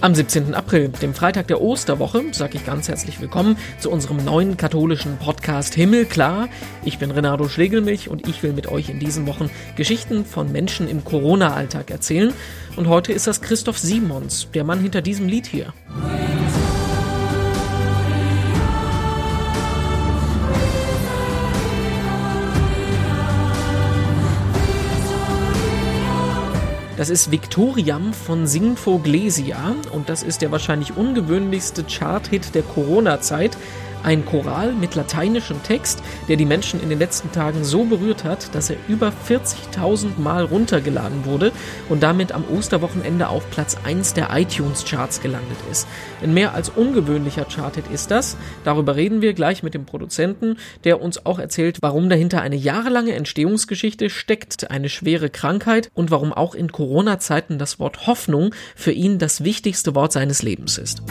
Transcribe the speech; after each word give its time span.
Am 0.00 0.14
17. 0.14 0.54
April, 0.54 0.90
dem 0.90 1.12
Freitag 1.12 1.48
der 1.48 1.60
Osterwoche, 1.60 2.22
sage 2.30 2.56
ich 2.56 2.64
ganz 2.64 2.86
herzlich 2.86 3.20
willkommen 3.20 3.56
zu 3.80 3.90
unserem 3.90 4.24
neuen 4.24 4.56
katholischen 4.56 5.18
Podcast 5.18 5.74
Himmelklar. 5.74 6.48
Ich 6.84 6.98
bin 6.98 7.10
Renato 7.10 7.48
Schlegelmilch 7.48 8.08
und 8.08 8.28
ich 8.28 8.44
will 8.44 8.52
mit 8.52 8.68
euch 8.68 8.90
in 8.90 9.00
diesen 9.00 9.26
Wochen 9.26 9.50
Geschichten 9.74 10.24
von 10.24 10.52
Menschen 10.52 10.88
im 10.88 11.04
Corona-Alltag 11.04 11.90
erzählen. 11.90 12.32
Und 12.76 12.86
heute 12.86 13.12
ist 13.12 13.26
das 13.26 13.40
Christoph 13.40 13.78
Simons, 13.78 14.46
der 14.54 14.62
Mann 14.62 14.78
hinter 14.78 15.02
diesem 15.02 15.26
Lied 15.26 15.46
hier. 15.46 15.72
Das 26.98 27.10
ist 27.10 27.30
Victoriam 27.30 28.12
von 28.12 28.48
Singfoglesia 28.48 29.76
und 29.92 30.08
das 30.08 30.24
ist 30.24 30.42
der 30.42 30.50
wahrscheinlich 30.50 30.96
ungewöhnlichste 30.96 31.84
Chart-Hit 31.84 32.56
der 32.56 32.62
Corona-Zeit. 32.62 33.56
Ein 34.02 34.24
Choral 34.24 34.72
mit 34.72 34.94
lateinischem 34.94 35.62
Text, 35.62 36.02
der 36.28 36.36
die 36.36 36.44
Menschen 36.44 36.80
in 36.82 36.88
den 36.88 36.98
letzten 36.98 37.32
Tagen 37.32 37.64
so 37.64 37.84
berührt 37.84 38.24
hat, 38.24 38.54
dass 38.54 38.70
er 38.70 38.76
über 38.86 39.12
40.000 39.28 40.18
Mal 40.18 40.44
runtergeladen 40.44 41.24
wurde 41.24 41.52
und 41.88 42.02
damit 42.02 42.32
am 42.32 42.44
Osterwochenende 42.48 43.28
auf 43.28 43.50
Platz 43.50 43.76
1 43.84 44.14
der 44.14 44.28
iTunes-Charts 44.32 45.20
gelandet 45.20 45.58
ist. 45.70 45.86
Ein 46.22 46.32
mehr 46.32 46.54
als 46.54 46.68
ungewöhnlicher 46.68 47.44
Charted 47.44 47.88
ist 47.92 48.10
das. 48.10 48.36
Darüber 48.64 48.96
reden 48.96 49.20
wir 49.20 49.34
gleich 49.34 49.62
mit 49.62 49.74
dem 49.74 49.84
Produzenten, 49.84 50.56
der 50.84 51.00
uns 51.02 51.26
auch 51.26 51.38
erzählt, 51.38 51.78
warum 51.80 52.08
dahinter 52.08 52.40
eine 52.40 52.56
jahrelange 52.56 53.14
Entstehungsgeschichte 53.14 54.10
steckt, 54.10 54.70
eine 54.70 54.88
schwere 54.88 55.28
Krankheit 55.28 55.90
und 55.94 56.10
warum 56.10 56.32
auch 56.32 56.54
in 56.54 56.72
Corona-Zeiten 56.72 57.58
das 57.58 57.78
Wort 57.78 58.06
Hoffnung 58.06 58.54
für 58.76 58.92
ihn 58.92 59.18
das 59.18 59.44
wichtigste 59.44 59.94
Wort 59.94 60.12
seines 60.12 60.42
Lebens 60.42 60.78
ist. 60.78 61.02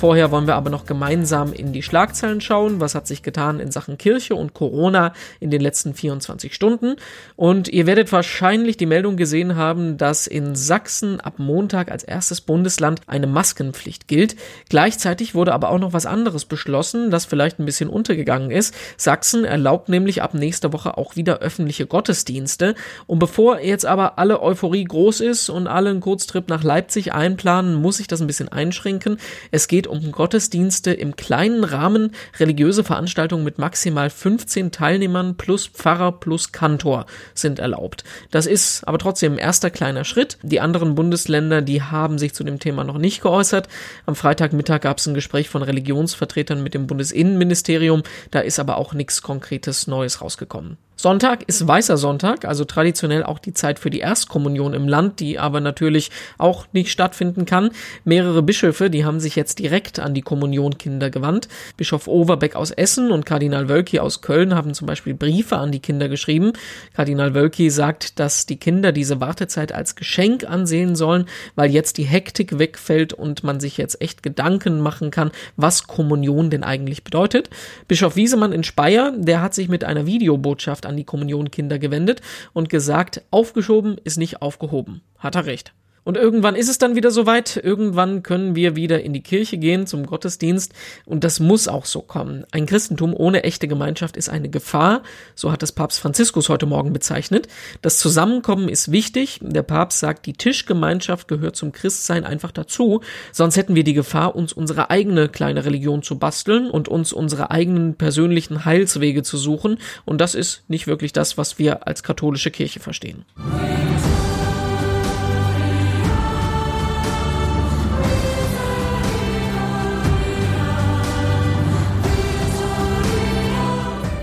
Vorher 0.00 0.30
wollen 0.30 0.46
wir 0.46 0.54
aber 0.54 0.70
noch 0.70 0.86
gemeinsam 0.86 1.52
in 1.52 1.74
die 1.74 1.82
Schlagzeilen 1.82 2.40
schauen. 2.40 2.80
Was 2.80 2.94
hat 2.94 3.06
sich 3.06 3.22
getan 3.22 3.60
in 3.60 3.70
Sachen 3.70 3.98
Kirche 3.98 4.34
und 4.34 4.54
Corona 4.54 5.12
in 5.40 5.50
den 5.50 5.60
letzten 5.60 5.92
24 5.92 6.54
Stunden? 6.54 6.96
Und 7.36 7.68
ihr 7.68 7.86
werdet 7.86 8.10
wahrscheinlich 8.10 8.78
die 8.78 8.86
Meldung 8.86 9.18
gesehen 9.18 9.56
haben, 9.56 9.98
dass 9.98 10.26
in 10.26 10.54
Sachsen 10.56 11.20
ab 11.20 11.34
Montag 11.36 11.90
als 11.90 12.02
erstes 12.02 12.40
Bundesland 12.40 13.02
eine 13.08 13.26
Maskenpflicht 13.26 14.08
gilt. 14.08 14.36
Gleichzeitig 14.70 15.34
wurde 15.34 15.52
aber 15.52 15.68
auch 15.68 15.78
noch 15.78 15.92
was 15.92 16.06
anderes 16.06 16.46
beschlossen, 16.46 17.10
das 17.10 17.26
vielleicht 17.26 17.58
ein 17.58 17.66
bisschen 17.66 17.90
untergegangen 17.90 18.50
ist. 18.50 18.74
Sachsen 18.96 19.44
erlaubt 19.44 19.90
nämlich 19.90 20.22
ab 20.22 20.32
nächster 20.32 20.72
Woche 20.72 20.96
auch 20.96 21.16
wieder 21.16 21.40
öffentliche 21.40 21.84
Gottesdienste. 21.86 22.74
Und 23.06 23.18
bevor 23.18 23.60
jetzt 23.60 23.84
aber 23.84 24.18
alle 24.18 24.40
Euphorie 24.40 24.84
groß 24.84 25.20
ist 25.20 25.50
und 25.50 25.66
alle 25.66 25.90
einen 25.90 26.00
Kurztrip 26.00 26.48
nach 26.48 26.64
Leipzig 26.64 27.12
einplanen, 27.12 27.74
muss 27.74 28.00
ich 28.00 28.06
das 28.06 28.22
ein 28.22 28.26
bisschen 28.26 28.48
einschränken. 28.48 29.18
Es 29.50 29.68
geht 29.68 29.89
um 29.90 30.12
Gottesdienste 30.12 30.92
im 30.92 31.16
kleinen 31.16 31.64
Rahmen, 31.64 32.12
religiöse 32.38 32.84
Veranstaltungen 32.84 33.44
mit 33.44 33.58
maximal 33.58 34.10
15 34.10 34.72
Teilnehmern 34.72 35.36
plus 35.36 35.66
Pfarrer 35.66 36.12
plus 36.12 36.52
Kantor 36.52 37.06
sind 37.34 37.58
erlaubt. 37.58 38.04
Das 38.30 38.46
ist 38.46 38.84
aber 38.86 38.98
trotzdem 38.98 39.34
ein 39.34 39.38
erster 39.38 39.70
kleiner 39.70 40.04
Schritt. 40.04 40.38
Die 40.42 40.60
anderen 40.60 40.94
Bundesländer, 40.94 41.62
die 41.62 41.82
haben 41.82 42.18
sich 42.18 42.34
zu 42.34 42.44
dem 42.44 42.58
Thema 42.58 42.84
noch 42.84 42.98
nicht 42.98 43.22
geäußert. 43.22 43.68
Am 44.06 44.16
Freitagmittag 44.16 44.80
gab 44.80 44.98
es 44.98 45.06
ein 45.06 45.14
Gespräch 45.14 45.48
von 45.48 45.62
Religionsvertretern 45.62 46.62
mit 46.62 46.74
dem 46.74 46.86
Bundesinnenministerium. 46.86 48.02
Da 48.30 48.40
ist 48.40 48.58
aber 48.58 48.78
auch 48.78 48.94
nichts 48.94 49.22
Konkretes 49.22 49.86
Neues 49.86 50.20
rausgekommen. 50.20 50.78
Sonntag 51.00 51.44
ist 51.46 51.66
Weißer 51.66 51.96
Sonntag, 51.96 52.44
also 52.44 52.66
traditionell 52.66 53.22
auch 53.22 53.38
die 53.38 53.54
Zeit 53.54 53.78
für 53.78 53.88
die 53.88 54.00
Erstkommunion 54.00 54.74
im 54.74 54.86
Land, 54.86 55.18
die 55.20 55.38
aber 55.38 55.62
natürlich 55.62 56.10
auch 56.36 56.66
nicht 56.72 56.90
stattfinden 56.90 57.46
kann. 57.46 57.70
Mehrere 58.04 58.42
Bischöfe, 58.42 58.90
die 58.90 59.06
haben 59.06 59.18
sich 59.18 59.34
jetzt 59.34 59.60
direkt 59.60 59.98
an 59.98 60.12
die 60.12 60.20
Kommunionkinder 60.20 61.08
gewandt. 61.08 61.48
Bischof 61.78 62.06
Overbeck 62.06 62.54
aus 62.54 62.70
Essen 62.70 63.12
und 63.12 63.24
Kardinal 63.24 63.70
Wölki 63.70 63.98
aus 63.98 64.20
Köln 64.20 64.54
haben 64.54 64.74
zum 64.74 64.86
Beispiel 64.86 65.14
Briefe 65.14 65.56
an 65.56 65.72
die 65.72 65.80
Kinder 65.80 66.10
geschrieben. 66.10 66.52
Kardinal 66.94 67.34
Wölki 67.34 67.70
sagt, 67.70 68.18
dass 68.18 68.44
die 68.44 68.58
Kinder 68.58 68.92
diese 68.92 69.22
Wartezeit 69.22 69.72
als 69.72 69.96
Geschenk 69.96 70.44
ansehen 70.44 70.96
sollen, 70.96 71.24
weil 71.54 71.70
jetzt 71.70 71.96
die 71.96 72.04
Hektik 72.04 72.58
wegfällt 72.58 73.14
und 73.14 73.42
man 73.42 73.58
sich 73.58 73.78
jetzt 73.78 74.02
echt 74.02 74.22
Gedanken 74.22 74.80
machen 74.80 75.10
kann, 75.10 75.30
was 75.56 75.86
Kommunion 75.86 76.50
denn 76.50 76.62
eigentlich 76.62 77.04
bedeutet. 77.04 77.48
Bischof 77.88 78.16
Wiesemann 78.16 78.52
in 78.52 78.64
Speyer, 78.64 79.14
der 79.16 79.40
hat 79.40 79.54
sich 79.54 79.70
mit 79.70 79.82
einer 79.82 80.04
Videobotschaft 80.04 80.89
an 80.90 80.96
die 80.96 81.04
Kommunionkinder 81.04 81.78
gewendet 81.78 82.20
und 82.52 82.68
gesagt, 82.68 83.22
aufgeschoben 83.30 83.96
ist 84.04 84.18
nicht 84.18 84.42
aufgehoben. 84.42 85.00
Hat 85.18 85.36
er 85.36 85.46
recht. 85.46 85.72
Und 86.04 86.16
irgendwann 86.16 86.56
ist 86.56 86.68
es 86.68 86.78
dann 86.78 86.96
wieder 86.96 87.10
soweit. 87.10 87.56
Irgendwann 87.56 88.22
können 88.22 88.54
wir 88.54 88.76
wieder 88.76 89.02
in 89.02 89.12
die 89.12 89.22
Kirche 89.22 89.58
gehen 89.58 89.86
zum 89.86 90.06
Gottesdienst. 90.06 90.72
Und 91.04 91.24
das 91.24 91.40
muss 91.40 91.68
auch 91.68 91.84
so 91.84 92.00
kommen. 92.00 92.44
Ein 92.50 92.66
Christentum 92.66 93.14
ohne 93.14 93.44
echte 93.44 93.68
Gemeinschaft 93.68 94.16
ist 94.16 94.28
eine 94.28 94.48
Gefahr. 94.48 95.02
So 95.34 95.52
hat 95.52 95.62
es 95.62 95.72
Papst 95.72 96.00
Franziskus 96.00 96.48
heute 96.48 96.66
Morgen 96.66 96.92
bezeichnet. 96.92 97.48
Das 97.82 97.98
Zusammenkommen 97.98 98.68
ist 98.68 98.90
wichtig. 98.90 99.40
Der 99.42 99.62
Papst 99.62 100.00
sagt, 100.00 100.26
die 100.26 100.32
Tischgemeinschaft 100.32 101.28
gehört 101.28 101.56
zum 101.56 101.72
Christsein 101.72 102.24
einfach 102.24 102.52
dazu. 102.52 103.00
Sonst 103.32 103.56
hätten 103.56 103.74
wir 103.74 103.84
die 103.84 103.94
Gefahr, 103.94 104.34
uns 104.34 104.52
unsere 104.52 104.90
eigene 104.90 105.28
kleine 105.28 105.64
Religion 105.64 106.02
zu 106.02 106.18
basteln 106.18 106.70
und 106.70 106.88
uns 106.88 107.12
unsere 107.12 107.50
eigenen 107.50 107.94
persönlichen 107.94 108.64
Heilswege 108.64 109.22
zu 109.22 109.36
suchen. 109.36 109.78
Und 110.04 110.20
das 110.20 110.34
ist 110.34 110.64
nicht 110.68 110.86
wirklich 110.86 111.12
das, 111.12 111.36
was 111.36 111.58
wir 111.58 111.86
als 111.86 112.02
katholische 112.02 112.50
Kirche 112.50 112.80
verstehen. 112.80 113.24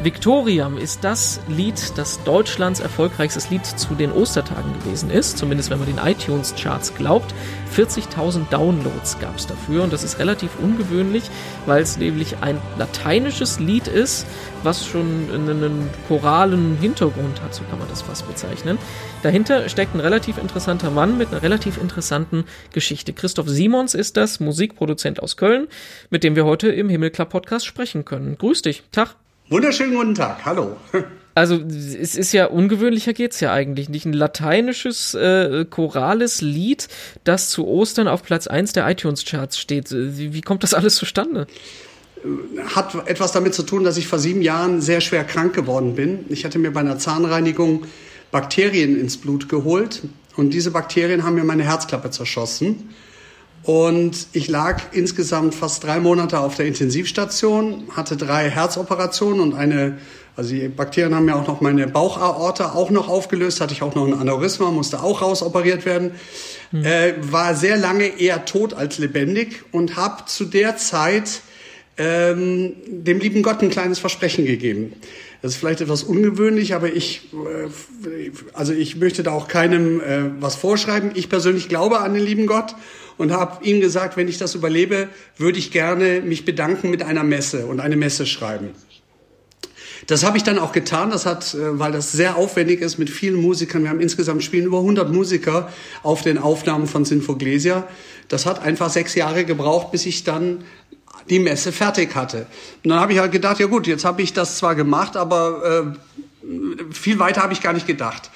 Victoriam 0.08 0.78
ist 0.78 1.04
das 1.04 1.42
Lied, 1.50 1.98
das 1.98 2.24
Deutschlands 2.24 2.80
erfolgreichstes 2.80 3.50
Lied 3.50 3.66
zu 3.66 3.94
den 3.94 4.14
Ostertagen 4.14 4.72
gewesen 4.80 5.10
ist, 5.10 5.38
zumindest 5.38 5.70
wenn 5.70 5.80
man 5.80 5.88
den 5.90 5.98
iTunes-Charts 5.98 6.96
glaubt. 6.96 7.36
40.000 7.76 8.50
Downloads 8.50 9.20
gab 9.20 9.36
es 9.36 9.48
dafür 9.48 9.84
und 9.84 9.92
das 9.92 10.06
ist 10.06 10.18
relativ 10.20 10.52
ungewöhnlich, 10.62 11.24
weil 11.66 11.82
es 11.82 11.98
nämlich 11.98 12.38
ein 12.40 12.58
lateinisches 12.78 13.60
Lied 13.60 13.90
ist, 13.90 14.26
was 14.64 14.88
schon 14.88 15.30
einen 15.30 15.90
choralen 16.08 16.78
Hintergrund 16.78 17.42
hat, 17.42 17.54
so 17.54 17.66
kann 17.66 17.78
man 17.78 17.90
das 17.90 18.02
fast 18.02 18.26
bezeichnen. 18.30 18.78
Dahinter 19.24 19.68
steckt 19.68 19.94
ein 19.94 20.00
relativ 20.00 20.38
interessanter 20.38 20.90
Mann 20.90 21.18
mit 21.18 21.34
einer 21.34 21.44
relativ 21.44 21.78
interessanten 21.82 22.46
Geschichte. 22.72 23.12
Christoph 23.12 23.50
Simons 23.50 23.94
ist 23.94 24.16
das, 24.16 24.40
Musikproduzent 24.40 25.22
aus 25.22 25.36
Köln, 25.36 25.68
mit 26.10 26.24
dem 26.24 26.38
wir 26.38 26.46
heute 26.46 26.70
im 26.70 26.88
Himmelklapp 26.88 27.30
Podcast 27.30 27.66
sprechen 27.66 28.06
können. 28.06 28.38
Grüß 28.38 28.62
dich. 28.62 28.84
Tag. 28.94 29.18
Wunderschönen 29.50 29.96
guten 29.96 30.16
Tag, 30.16 30.46
hallo. 30.46 30.78
Also 31.36 31.58
es 31.58 32.16
ist 32.16 32.32
ja 32.32 32.48
ungewöhnlicher 32.48 33.14
geht's 33.14 33.40
ja 33.42 33.54
eigentlich 33.54 33.90
nicht. 33.90 34.08
Ein 34.08 34.14
lateinisches 34.14 35.14
äh, 35.14 35.66
chorales 35.70 36.42
Lied, 36.42 36.88
das 37.26 37.52
zu 37.52 37.68
Ostern 37.68 38.08
auf 38.08 38.24
Platz 38.24 38.48
1 38.48 38.74
der 38.74 38.90
iTunes-Charts 38.90 39.60
steht. 39.60 39.92
Wie, 39.92 40.34
wie 40.34 40.42
kommt 40.42 40.64
das 40.64 40.74
alles 40.74 40.96
zustande? 40.96 41.46
Hat 42.74 43.08
etwas 43.08 43.34
damit 43.34 43.54
zu 43.54 43.62
tun, 43.62 43.84
dass 43.84 43.98
ich 43.98 44.08
vor 44.08 44.18
sieben 44.18 44.42
Jahren 44.42 44.82
sehr 44.82 45.00
schwer 45.00 45.24
krank 45.24 45.54
geworden 45.54 45.94
bin. 45.94 46.26
Ich 46.30 46.44
hatte 46.44 46.58
mir 46.58 46.72
bei 46.72 46.80
einer 46.80 46.98
Zahnreinigung 46.98 47.86
Bakterien 48.32 49.00
ins 49.00 49.18
Blut 49.18 49.48
geholt 49.48 50.02
und 50.38 50.56
diese 50.56 50.72
Bakterien 50.72 51.24
haben 51.24 51.36
mir 51.36 51.44
meine 51.44 51.66
Herzklappe 51.66 52.10
zerschossen. 52.10 52.96
Und 53.68 54.28
ich 54.32 54.48
lag 54.48 54.82
insgesamt 54.94 55.54
fast 55.54 55.84
drei 55.84 56.00
Monate 56.00 56.40
auf 56.40 56.56
der 56.56 56.68
Intensivstation, 56.68 57.84
hatte 57.94 58.16
drei 58.16 58.50
Herzoperationen 58.50 59.42
und 59.42 59.56
eine, 59.56 59.98
also 60.38 60.56
die 60.56 60.70
Bakterien 60.70 61.14
haben 61.14 61.28
ja 61.28 61.36
auch 61.36 61.46
noch 61.46 61.60
meine 61.60 61.86
Bauchaorte 61.86 62.72
auch 62.76 62.92
noch 62.92 63.10
aufgelöst, 63.10 63.60
hatte 63.60 63.74
ich 63.74 63.82
auch 63.82 63.94
noch 63.94 64.08
ein 64.08 64.14
Aneurysma, 64.14 64.72
musste 64.72 65.04
auch 65.04 65.22
rausoperiert 65.22 65.86
werden. 65.86 66.12
Mhm. 66.72 66.86
Äh, 66.86 67.14
war 67.20 67.56
sehr 67.56 67.76
lange 67.76 68.06
eher 68.06 68.46
tot 68.46 68.74
als 68.74 69.00
lebendig 69.00 69.64
und 69.74 69.98
habe 69.98 70.24
zu 70.28 70.46
der 70.46 70.78
Zeit 70.78 71.42
ähm, 71.98 72.74
dem 72.88 73.20
lieben 73.20 73.44
Gott 73.44 73.62
ein 73.62 73.70
kleines 73.70 74.00
Versprechen 74.00 74.46
gegeben. 74.46 74.94
Das 75.42 75.52
ist 75.52 75.58
vielleicht 75.58 75.82
etwas 75.82 76.04
ungewöhnlich, 76.04 76.74
aber 76.74 76.94
ich, 76.94 77.34
äh, 77.34 78.32
also 78.54 78.72
ich 78.72 78.96
möchte 78.96 79.24
da 79.24 79.32
auch 79.32 79.50
keinem 79.50 80.00
äh, 80.00 80.42
was 80.42 80.56
vorschreiben. 80.56 81.12
Ich 81.16 81.28
persönlich 81.28 81.68
glaube 81.68 82.00
an 82.00 82.14
den 82.14 82.24
lieben 82.24 82.48
Gott 82.48 82.76
und 83.18 83.32
habe 83.32 83.64
ihm 83.66 83.82
gesagt, 83.82 84.18
wenn 84.18 84.28
ich 84.28 84.38
das 84.38 84.56
überlebe, 84.56 85.10
würde 85.38 85.60
ich 85.60 85.72
gerne 85.72 86.22
mich 86.22 86.46
bedanken 86.46 86.90
mit 86.90 87.04
einer 87.04 87.24
Messe 87.24 87.66
und 87.66 87.80
eine 87.80 87.96
Messe 87.96 88.26
schreiben. 88.26 88.70
Das 90.06 90.24
habe 90.24 90.38
ich 90.38 90.44
dann 90.44 90.60
auch 90.60 90.72
getan, 90.72 91.10
das 91.10 91.26
hat, 91.26 91.54
äh, 91.54 91.80
weil 91.80 91.92
das 91.92 92.12
sehr 92.12 92.38
aufwendig 92.38 92.82
ist 92.82 92.98
mit 92.98 93.10
vielen 93.10 93.42
Musikern. 93.42 93.84
Wir 93.84 93.90
haben 93.90 94.00
insgesamt 94.00 94.44
spielen 94.44 94.66
über 94.66 94.78
100 94.78 95.12
Musiker 95.12 95.72
auf 96.04 96.22
den 96.22 96.38
Aufnahmen 96.38 96.88
von 96.88 97.04
Sinfoglesia. 97.04 97.88
Das 98.28 98.46
hat 98.46 98.62
einfach 98.62 98.90
sechs 98.90 99.16
Jahre 99.16 99.44
gebraucht, 99.44 99.92
bis 99.92 100.06
ich 100.06 100.24
dann 100.24 100.64
die 101.30 101.40
Messe 101.40 101.72
fertig 101.72 102.16
hatte. 102.16 102.46
Und 102.84 102.92
dann 102.92 103.00
habe 103.00 103.12
ich 103.12 103.20
halt 103.20 103.32
gedacht, 103.32 103.60
ja 103.60 103.66
gut, 103.66 103.88
jetzt 103.88 104.06
habe 104.06 104.22
ich 104.22 104.34
das 104.34 104.58
zwar 104.58 104.76
gemacht, 104.76 105.18
aber 105.18 105.96
äh, 106.46 106.94
viel 106.94 107.20
weiter 107.20 107.42
habe 107.42 107.52
ich 107.52 107.62
gar 107.62 107.74
nicht 107.74 107.88
gedacht. 107.88 108.32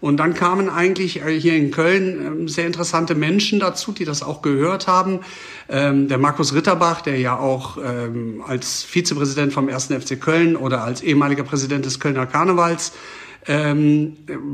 Und 0.00 0.16
dann 0.16 0.34
kamen 0.34 0.70
eigentlich 0.70 1.22
äh, 1.22 1.38
hier 1.38 1.54
in 1.56 1.70
Köln 1.70 2.26
ähm, 2.26 2.48
sehr 2.48 2.66
interessante 2.66 3.14
Menschen 3.14 3.60
dazu, 3.60 3.92
die 3.92 4.04
das 4.04 4.22
auch 4.22 4.40
gehört 4.42 4.86
haben. 4.86 5.20
Ähm, 5.68 6.08
der 6.08 6.18
Markus 6.18 6.54
Ritterbach, 6.54 7.02
der 7.02 7.18
ja 7.18 7.38
auch 7.38 7.76
ähm, 7.76 8.42
als 8.46 8.82
Vizepräsident 8.82 9.52
vom 9.52 9.68
1. 9.68 9.86
FC 9.86 10.20
Köln 10.20 10.56
oder 10.56 10.82
als 10.82 11.02
ehemaliger 11.02 11.44
Präsident 11.44 11.84
des 11.84 12.00
Kölner 12.00 12.26
Karnevals 12.26 12.92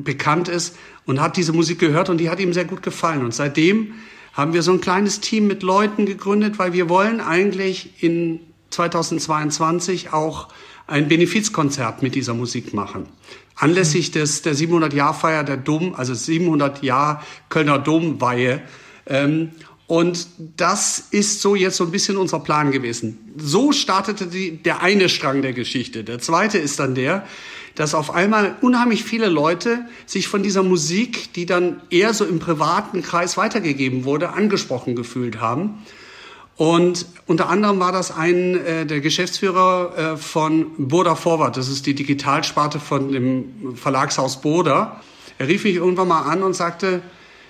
bekannt 0.04 0.46
ist 0.48 0.76
und 1.06 1.20
hat 1.20 1.37
diese 1.37 1.52
Musik 1.52 1.81
gehört 1.81 2.08
und 2.08 2.19
die 2.19 2.31
hat 2.31 2.38
ihm 2.38 2.52
sehr 2.52 2.64
gut 2.64 2.84
gefallen. 2.84 3.25
Und 3.25 3.34
seitdem 3.34 3.94
haben 4.32 4.52
wir 4.52 4.62
so 4.62 4.70
ein 4.70 4.81
kleines 4.81 5.20
Team 5.20 5.48
mit 5.48 5.64
Leuten 5.64 6.06
gegründet, 6.06 6.60
weil 6.60 6.72
wir 6.72 6.88
wollen 6.88 7.20
eigentlich 7.20 8.00
in 8.00 8.38
2022 8.70 10.12
auch 10.12 10.48
ein 10.87 11.08
Benefizkonzert 11.08 12.02
mit 12.02 12.14
dieser 12.14 12.34
Musik 12.34 12.75
machen. 12.75 13.06
Anlässlich 13.56 14.11
des, 14.11 14.43
der 14.43 14.55
700-Jahr-Feier 14.55 15.43
der 15.43 15.56
Dom, 15.56 15.94
also 15.94 16.14
700 16.14 16.82
Jahr 16.82 17.25
Kölner 17.49 17.79
Domweihe. 17.79 18.62
Ähm, 19.06 19.53
und 19.87 20.26
das 20.56 21.08
ist 21.11 21.41
so 21.41 21.55
jetzt 21.55 21.76
so 21.76 21.85
ein 21.85 21.91
bisschen 21.91 22.17
unser 22.17 22.41
Plan 22.41 22.73
gewesen. 22.73 23.35
So 23.37 23.73
startete 23.73 24.26
die, 24.26 24.62
der 24.62 24.82
eine 24.82 25.08
Strang 25.08 25.43
der 25.43 25.53
Geschichte. 25.53 26.03
Der 26.03 26.19
zweite 26.19 26.58
ist 26.58 26.81
dann 26.81 26.94
der, 26.94 27.25
dass 27.76 27.94
auf 27.94 28.12
einmal 28.12 28.56
unheimlich 28.62 29.05
viele 29.05 29.29
Leute 29.29 29.87
sich 30.06 30.29
von 30.29 30.43
dieser 30.43 30.62
Musik, 30.62 31.32
die 31.35 31.47
dann 31.47 31.82
eher 31.91 32.14
so 32.14 32.25
im 32.25 32.41
privaten 32.41 33.03
Kreis 33.03 33.37
weitergegeben 33.37 34.05
wurde, 34.05 34.31
angesprochen 34.31 34.97
gefühlt 34.97 35.41
haben. 35.41 35.85
Und 36.56 37.06
unter 37.26 37.50
anderem 37.50 37.81
war 37.81 37.93
das 37.93 38.11
ein 38.17 38.56
äh, 38.64 38.87
der 38.87 39.00
Geschäftsführer 39.00 40.14
äh, 40.14 40.17
von 40.17 40.70
Burda 40.79 41.14
Forward. 41.14 41.56
Das 41.56 41.69
ist 41.69 41.85
die 41.85 41.94
Digitalsparte 41.94 42.81
von 42.81 43.12
dem 43.12 43.76
Verlagshaus 43.76 44.41
Burda. 44.41 45.03
Er 45.38 45.49
rief 45.49 45.64
mich 45.64 45.75
irgendwann 45.75 46.08
mal 46.08 46.23
an 46.23 46.43
und 46.43 46.55
sagte, 46.55 47.03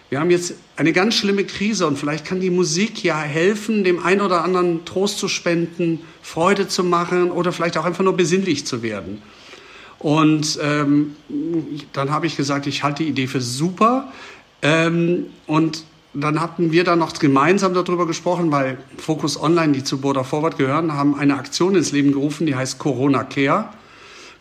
wir 0.08 0.20
haben 0.20 0.30
jetzt 0.30 0.54
eine 0.76 0.92
ganz 0.92 1.14
schlimme 1.14 1.44
Krise 1.44 1.86
und 1.86 1.98
vielleicht 1.98 2.24
kann 2.24 2.40
die 2.40 2.50
Musik 2.50 3.02
ja 3.02 3.18
helfen, 3.20 3.84
dem 3.84 4.04
einen 4.04 4.20
oder 4.20 4.42
anderen 4.42 4.84
Trost 4.84 5.18
zu 5.18 5.28
spenden, 5.28 6.00
Freude 6.22 6.68
zu 6.68 6.84
machen 6.84 7.30
oder 7.30 7.52
vielleicht 7.52 7.76
auch 7.78 7.84
einfach 7.84 8.04
nur 8.04 8.16
besinnlich 8.16 8.66
zu 8.66 8.82
werden. 8.82 9.22
Und 9.98 10.58
ähm, 10.62 11.16
dann 11.92 12.10
habe 12.10 12.26
ich 12.26 12.36
gesagt, 12.36 12.66
ich 12.66 12.82
halte 12.82 13.02
die 13.02 13.08
Idee 13.08 13.26
für 13.26 13.40
super. 13.40 14.12
Ähm, 14.62 15.26
und 15.46 15.84
dann 16.20 16.40
hatten 16.40 16.72
wir 16.72 16.84
dann 16.84 16.98
noch 16.98 17.12
gemeinsam 17.18 17.74
darüber 17.74 18.06
gesprochen, 18.06 18.50
weil 18.50 18.78
Focus 18.96 19.40
Online, 19.40 19.72
die 19.72 19.84
zu 19.84 20.00
Border 20.00 20.24
Forward 20.24 20.56
gehören, 20.56 20.94
haben 20.94 21.14
eine 21.14 21.36
Aktion 21.36 21.74
ins 21.74 21.92
Leben 21.92 22.12
gerufen, 22.12 22.46
die 22.46 22.54
heißt 22.54 22.78
Corona 22.78 23.24
Care. 23.24 23.68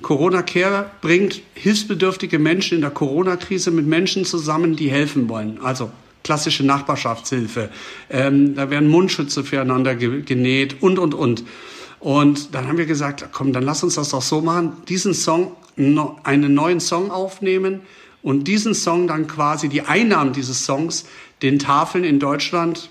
Corona 0.02 0.42
Care 0.42 0.92
bringt 1.02 1.42
hilfsbedürftige 1.54 2.40
Menschen 2.40 2.76
in 2.76 2.82
der 2.82 2.92
Corona-Krise 2.92 3.72
mit 3.72 3.88
Menschen 3.88 4.26
zusammen, 4.26 4.76
die 4.76 4.90
helfen 4.90 5.28
wollen. 5.28 5.60
Also 5.62 5.92
klassische 6.24 6.66
Nachbarschaftshilfe. 6.66 7.70
Ähm, 8.10 8.56
da 8.56 8.70
werden 8.70 8.90
Mundschütze 8.90 9.44
füreinander 9.44 9.96
genäht 9.96 10.82
und, 10.82 10.98
und, 10.98 11.14
und. 11.14 11.44
Und 12.00 12.54
dann 12.56 12.68
haben 12.68 12.78
wir 12.78 12.86
gesagt, 12.86 13.26
komm, 13.32 13.52
dann 13.52 13.64
lass 13.64 13.84
uns 13.84 13.96
das 13.96 14.10
doch 14.10 14.22
so 14.22 14.42
machen, 14.42 14.74
diesen 14.88 15.14
Song, 15.14 15.56
einen 15.78 16.54
neuen 16.54 16.80
Song 16.80 17.12
aufnehmen 17.12 17.82
und 18.26 18.48
diesen 18.48 18.74
Song 18.74 19.08
dann 19.08 19.28
quasi, 19.28 19.70
die 19.70 19.84
Einnahmen 19.84 20.34
dieses 20.34 20.66
Songs, 20.66 21.06
den 21.44 21.60
Tafeln 21.60 22.04
in 22.04 22.20
Deutschland, 22.20 22.90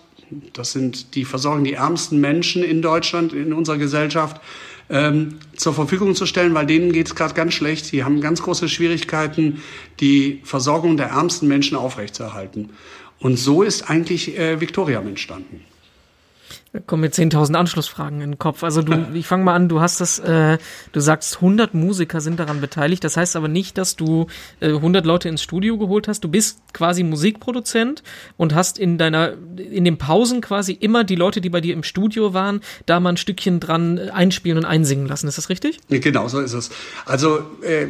das 0.53 0.71
sind 0.71 1.17
die 1.17 1.25
versorgen 1.25 1.65
die 1.65 1.73
ärmsten 1.73 2.21
Menschen 2.21 2.63
in 2.63 2.83
Deutschland, 2.83 3.33
in 3.33 3.53
unserer 3.53 3.77
Gesellschaft, 3.77 4.41
ähm, 4.89 5.41
zur 5.57 5.75
Verfügung 5.75 6.15
zu 6.15 6.27
stellen, 6.27 6.55
weil 6.55 6.67
denen 6.67 6.93
geht 6.93 7.09
es 7.09 7.17
gerade 7.17 7.35
ganz 7.35 7.53
schlecht. 7.53 7.85
Sie 7.87 8.05
haben 8.05 8.21
ganz 8.21 8.43
große 8.43 8.69
Schwierigkeiten, 8.69 9.61
die 9.99 10.41
Versorgung 10.45 10.97
der 10.97 11.09
ärmsten 11.09 11.49
Menschen 11.49 11.77
aufrechtzuerhalten. 11.77 12.71
Und 13.19 13.37
so 13.37 13.65
ist 13.65 13.91
eigentlich 13.91 14.39
äh, 14.39 14.61
Victoria 14.61 15.01
entstanden. 15.01 15.63
Da 16.73 16.81
kommen 16.81 17.03
mir 17.03 17.11
10.000 17.11 17.55
Anschlussfragen 17.55 18.21
in 18.21 18.33
den 18.33 18.39
Kopf. 18.39 18.65
Also 18.65 18.83
du, 18.83 19.07
ich 19.15 19.27
fange 19.27 19.45
mal 19.45 19.55
an, 19.55 19.69
du 19.69 19.81
hast 19.81 20.01
das, 20.01 20.19
äh, 20.19 20.59
du 20.93 21.01
sagst 21.01 21.37
100 21.37 21.75
Musiker 21.75 22.21
sind 22.21 22.41
daran 22.41 22.61
beteiligt. 22.61 23.05
Das 23.05 23.17
heißt 23.17 23.37
aber 23.37 23.49
nicht, 23.49 23.79
dass 23.79 23.97
du 23.97 24.27
äh, 24.61 24.69
100 24.69 25.07
Leute 25.07 25.29
ins 25.29 25.43
Studio 25.43 25.79
geholt 25.79 26.09
hast. 26.09 26.25
Du 26.25 26.29
bist 26.29 26.59
quasi 26.73 27.05
Musikproduzent 27.05 28.03
und 28.37 28.55
hast 28.55 28.79
in 28.79 28.99
deiner, 28.99 29.35
in 29.57 29.85
den 29.85 29.99
Pausen 29.99 30.41
quasi 30.41 30.73
immer 30.73 31.05
die 31.05 31.15
Leute, 31.15 31.41
die 31.41 31.51
bei 31.51 31.61
dir 31.61 31.75
im 31.75 31.85
Studio 31.85 32.35
waren, 32.35 32.61
da 32.87 32.99
mal 32.99 33.11
ein 33.11 33.17
Stückchen 33.17 33.61
dran 33.61 33.99
äh, 33.99 34.11
einspielen 34.11 34.59
und 34.59 34.65
einsingen 34.65 35.07
lassen. 35.07 35.29
Ist 35.29 35.39
das 35.39 35.49
richtig? 35.49 35.79
Genau, 35.89 36.29
so 36.29 36.41
ist 36.41 36.55
es. 36.55 36.71
Also 37.07 37.39
äh, 37.63 37.89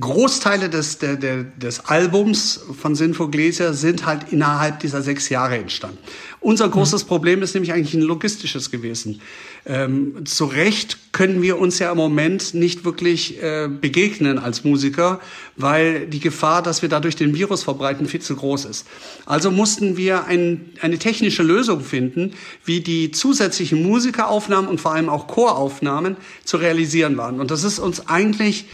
Großteile 0.00 0.70
des, 0.70 0.98
der, 0.98 1.16
der, 1.16 1.42
des 1.42 1.86
Albums 1.86 2.60
von 2.80 2.94
Sinfo 2.94 3.28
Gläser 3.28 3.74
sind 3.74 4.06
halt 4.06 4.32
innerhalb 4.32 4.80
dieser 4.80 5.02
sechs 5.02 5.28
Jahre 5.28 5.56
entstanden. 5.56 5.98
Unser 6.46 6.68
großes 6.68 7.02
mhm. 7.02 7.08
Problem 7.08 7.42
ist 7.42 7.54
nämlich 7.54 7.72
eigentlich 7.72 7.94
ein 7.94 8.02
logistisches 8.02 8.70
gewesen. 8.70 9.20
Ähm, 9.64 10.24
zu 10.26 10.44
Recht 10.44 10.96
können 11.10 11.42
wir 11.42 11.58
uns 11.58 11.80
ja 11.80 11.90
im 11.90 11.96
Moment 11.96 12.54
nicht 12.54 12.84
wirklich 12.84 13.42
äh, 13.42 13.68
begegnen 13.68 14.38
als 14.38 14.62
Musiker, 14.62 15.18
weil 15.56 16.06
die 16.06 16.20
Gefahr, 16.20 16.62
dass 16.62 16.82
wir 16.82 16.88
dadurch 16.88 17.16
den 17.16 17.34
Virus 17.34 17.64
verbreiten, 17.64 18.06
viel 18.06 18.20
zu 18.20 18.36
groß 18.36 18.66
ist. 18.66 18.86
Also 19.24 19.50
mussten 19.50 19.96
wir 19.96 20.26
ein, 20.26 20.70
eine 20.80 21.00
technische 21.00 21.42
Lösung 21.42 21.80
finden, 21.80 22.34
wie 22.64 22.80
die 22.80 23.10
zusätzlichen 23.10 23.82
Musikeraufnahmen 23.82 24.70
und 24.70 24.80
vor 24.80 24.94
allem 24.94 25.08
auch 25.08 25.26
Choraufnahmen 25.26 26.16
zu 26.44 26.58
realisieren 26.58 27.16
waren. 27.16 27.40
Und 27.40 27.50
das 27.50 27.64
ist 27.64 27.80
uns 27.80 28.06
eigentlich 28.06 28.66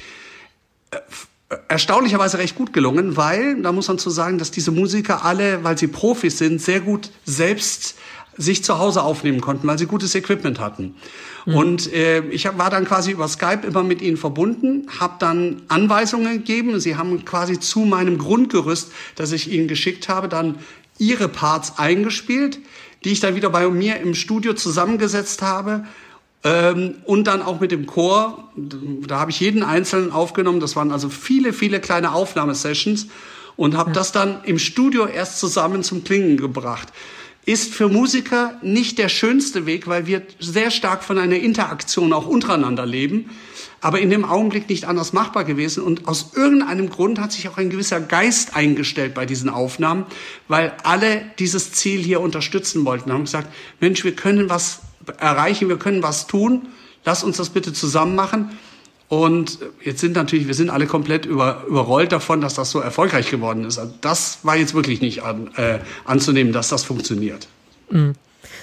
äh, 0.91 0.99
erstaunlicherweise 1.69 2.39
recht 2.39 2.55
gut 2.55 2.73
gelungen, 2.73 3.17
weil, 3.17 3.61
da 3.63 3.73
muss 3.73 3.89
man 3.89 3.99
zu 3.99 4.11
sagen, 4.11 4.39
dass 4.39 4.51
diese 4.51 4.71
Musiker 4.71 5.25
alle, 5.25 5.65
weil 5.65 5.79
sie 5.79 5.87
Profis 5.87 6.39
sind, 6.39 6.61
sehr 6.61 6.81
gut 6.81 7.11
selbst 7.25 7.97
sich 8.37 8.65
zu 8.65 8.79
Hause 8.79 9.03
aufnehmen 9.03 9.41
konnten, 9.41 9.67
weil 9.67 9.79
sie 9.79 9.87
gutes 9.87 10.15
Equipment 10.15 10.59
hatten. 10.59 10.95
Mhm. 11.45 11.55
Und 11.55 11.93
äh, 11.93 12.21
ich 12.31 12.47
hab, 12.47 12.59
war 12.59 12.71
dann 12.71 12.85
quasi 12.87 13.11
über 13.11 13.29
Skype 13.29 13.67
immer 13.67 13.83
mit 13.83 14.01
ihnen 14.01 14.17
verbunden, 14.17 14.87
habe 14.99 15.15
dann 15.19 15.63
Anweisungen 15.69 16.39
gegeben. 16.39 16.81
Sie 16.81 16.97
haben 16.97 17.25
quasi 17.25 17.61
zu 17.61 17.81
meinem 17.81 18.19
Grundgerüst, 18.19 18.91
das 19.17 19.33
ich 19.33 19.53
ihnen 19.53 19.69
geschickt 19.69 20.09
habe, 20.09 20.29
dann 20.29 20.59
ihre 20.99 21.29
Parts 21.29 21.79
eingespielt, 21.79 22.59
die 23.05 23.11
ich 23.11 23.21
dann 23.21 23.35
wieder 23.35 23.51
bei 23.51 23.69
mir 23.69 24.01
im 24.01 24.15
Studio 24.15 24.55
zusammengesetzt 24.55 25.43
habe 25.43 25.85
ähm, 26.45 26.97
und 27.05 27.27
dann 27.27 27.43
auch 27.43 27.61
mit 27.61 27.71
dem 27.71 27.87
Chor, 27.87 28.51
da 28.57 29.21
habe 29.21 29.31
ich 29.31 29.41
jeden 29.41 29.63
einzelnen 29.63 30.11
aufgenommen. 30.11 30.61
Das 30.61 30.75
waren 30.75 30.91
also 30.91 31.09
viele, 31.09 31.53
viele 31.53 31.81
kleine 31.81 32.13
Aufnahmesessions 32.13 33.07
und 33.57 33.77
habe 33.77 33.91
ja. 33.91 33.95
das 33.95 34.13
dann 34.13 34.43
im 34.45 34.59
Studio 34.59 35.07
erst 35.07 35.39
zusammen 35.39 35.85
zum 35.85 36.03
Klingen 36.03 36.37
gebracht. 36.37 36.89
Ist 37.45 37.75
für 37.75 37.89
Musiker 37.89 38.57
nicht 38.63 38.99
der 38.99 39.09
schönste 39.09 39.67
Weg, 39.67 39.89
weil 39.89 40.07
wir 40.07 40.23
sehr 40.39 40.71
stark 40.71 41.03
von 41.03 41.19
einer 41.19 41.37
Interaktion 41.37 42.13
auch 42.13 42.27
untereinander 42.27 42.87
leben, 42.87 43.31
aber 43.81 43.99
in 43.99 44.11
dem 44.11 44.25
Augenblick 44.25 44.69
nicht 44.69 44.85
anders 44.85 45.13
machbar 45.13 45.45
gewesen. 45.45 45.83
Und 45.83 46.07
aus 46.07 46.33
irgendeinem 46.37 46.89
Grund 46.89 47.19
hat 47.19 47.33
sich 47.33 47.49
auch 47.49 47.59
ein 47.59 47.69
gewisser 47.69 48.01
Geist 48.01 48.55
eingestellt 48.57 49.15
bei 49.15 49.27
diesen 49.27 49.51
Aufnahmen, 49.51 50.07
weil 50.47 50.73
alle 50.85 51.23
dieses 51.41 51.73
Ziel 51.73 52.01
hier 52.01 52.21
unterstützen 52.21 52.85
wollten. 52.85 53.13
Haben 53.13 53.25
gesagt, 53.25 53.53
Mensch, 53.81 54.05
wir 54.05 54.15
können 54.15 54.49
was 54.49 54.81
erreichen, 55.19 55.69
wir 55.69 55.79
können 55.79 56.03
was 56.03 56.27
tun, 56.27 56.69
lass 57.05 57.25
uns 57.25 57.37
das 57.37 57.51
bitte 57.51 57.73
zusammen 57.73 58.15
machen. 58.15 58.51
Und 59.09 59.59
jetzt 59.85 60.01
sind 60.01 60.17
natürlich, 60.17 60.47
wir 60.47 60.55
sind 60.55 60.71
alle 60.71 60.87
komplett 60.87 61.27
über, 61.27 61.65
überrollt 61.69 62.13
davon, 62.13 62.41
dass 62.41 62.55
das 62.55 62.71
so 62.71 62.81
erfolgreich 62.81 63.31
geworden 63.31 63.65
ist. 63.65 63.79
Also 63.79 63.93
das 64.01 64.39
war 64.43 64.57
jetzt 64.57 64.73
wirklich 64.73 65.03
nicht 65.03 65.23
an, 65.23 65.51
äh, 65.57 65.81
anzunehmen, 66.07 66.55
dass 66.55 66.71
das 66.71 66.85
funktioniert. 66.85 67.47
Mhm. 67.91 68.15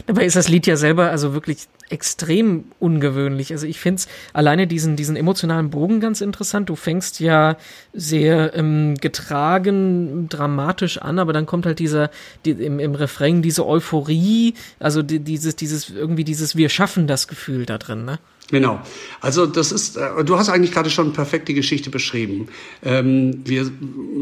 Dabei 0.08 0.26
ist 0.26 0.36
das 0.36 0.50
Lied 0.50 0.66
ja 0.66 0.76
selber 0.76 1.12
also 1.12 1.34
wirklich 1.34 1.68
extrem 1.90 2.66
ungewöhnlich. 2.80 3.52
Also 3.52 3.68
ich 3.68 3.80
finde 3.80 4.02
es 4.02 4.08
alleine 4.34 4.68
diesen, 4.68 4.96
diesen 4.96 5.16
emotionalen 5.16 5.70
Bogen 5.70 6.00
ganz 6.00 6.22
interessant. 6.22 6.70
Du 6.70 6.76
fängst 6.76 7.20
ja 7.20 7.58
sehr 7.94 8.56
ähm, 8.56 8.96
getragen, 8.96 10.30
dramatisch 10.30 11.00
an, 11.00 11.20
aber 11.20 11.34
dann 11.34 11.46
kommt 11.46 11.66
halt 11.66 11.80
dieser, 11.80 12.10
die, 12.46 12.52
im, 12.52 12.80
im 12.80 12.96
Refrain 12.96 13.42
diese 13.42 13.66
Euphorie, 13.66 14.54
also 14.80 15.02
die, 15.02 15.20
dieses, 15.20 15.56
dieses, 15.56 15.90
irgendwie 15.90 16.24
dieses 16.24 16.56
Wir 16.56 16.70
schaffen 16.70 17.08
das 17.08 17.28
Gefühl 17.28 17.66
da 17.66 17.78
drin, 17.78 18.06
ne? 18.06 18.20
Genau. 18.52 18.82
Also 19.22 19.46
das 19.46 19.72
ist, 19.72 19.98
äh, 19.98 20.24
du 20.24 20.38
hast 20.38 20.50
eigentlich 20.50 20.72
gerade 20.72 20.90
schon 20.90 21.14
perfekt 21.14 21.48
die 21.48 21.54
Geschichte 21.54 21.90
beschrieben. 21.90 22.48
Ähm, 22.84 23.42
wir 23.46 23.70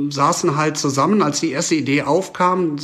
saßen 0.10 0.58
halt 0.58 0.78
zusammen, 0.78 1.22
als 1.22 1.40
die 1.40 1.52
erste 1.52 1.76
Idee 1.76 2.02
aufkam. 2.04 2.78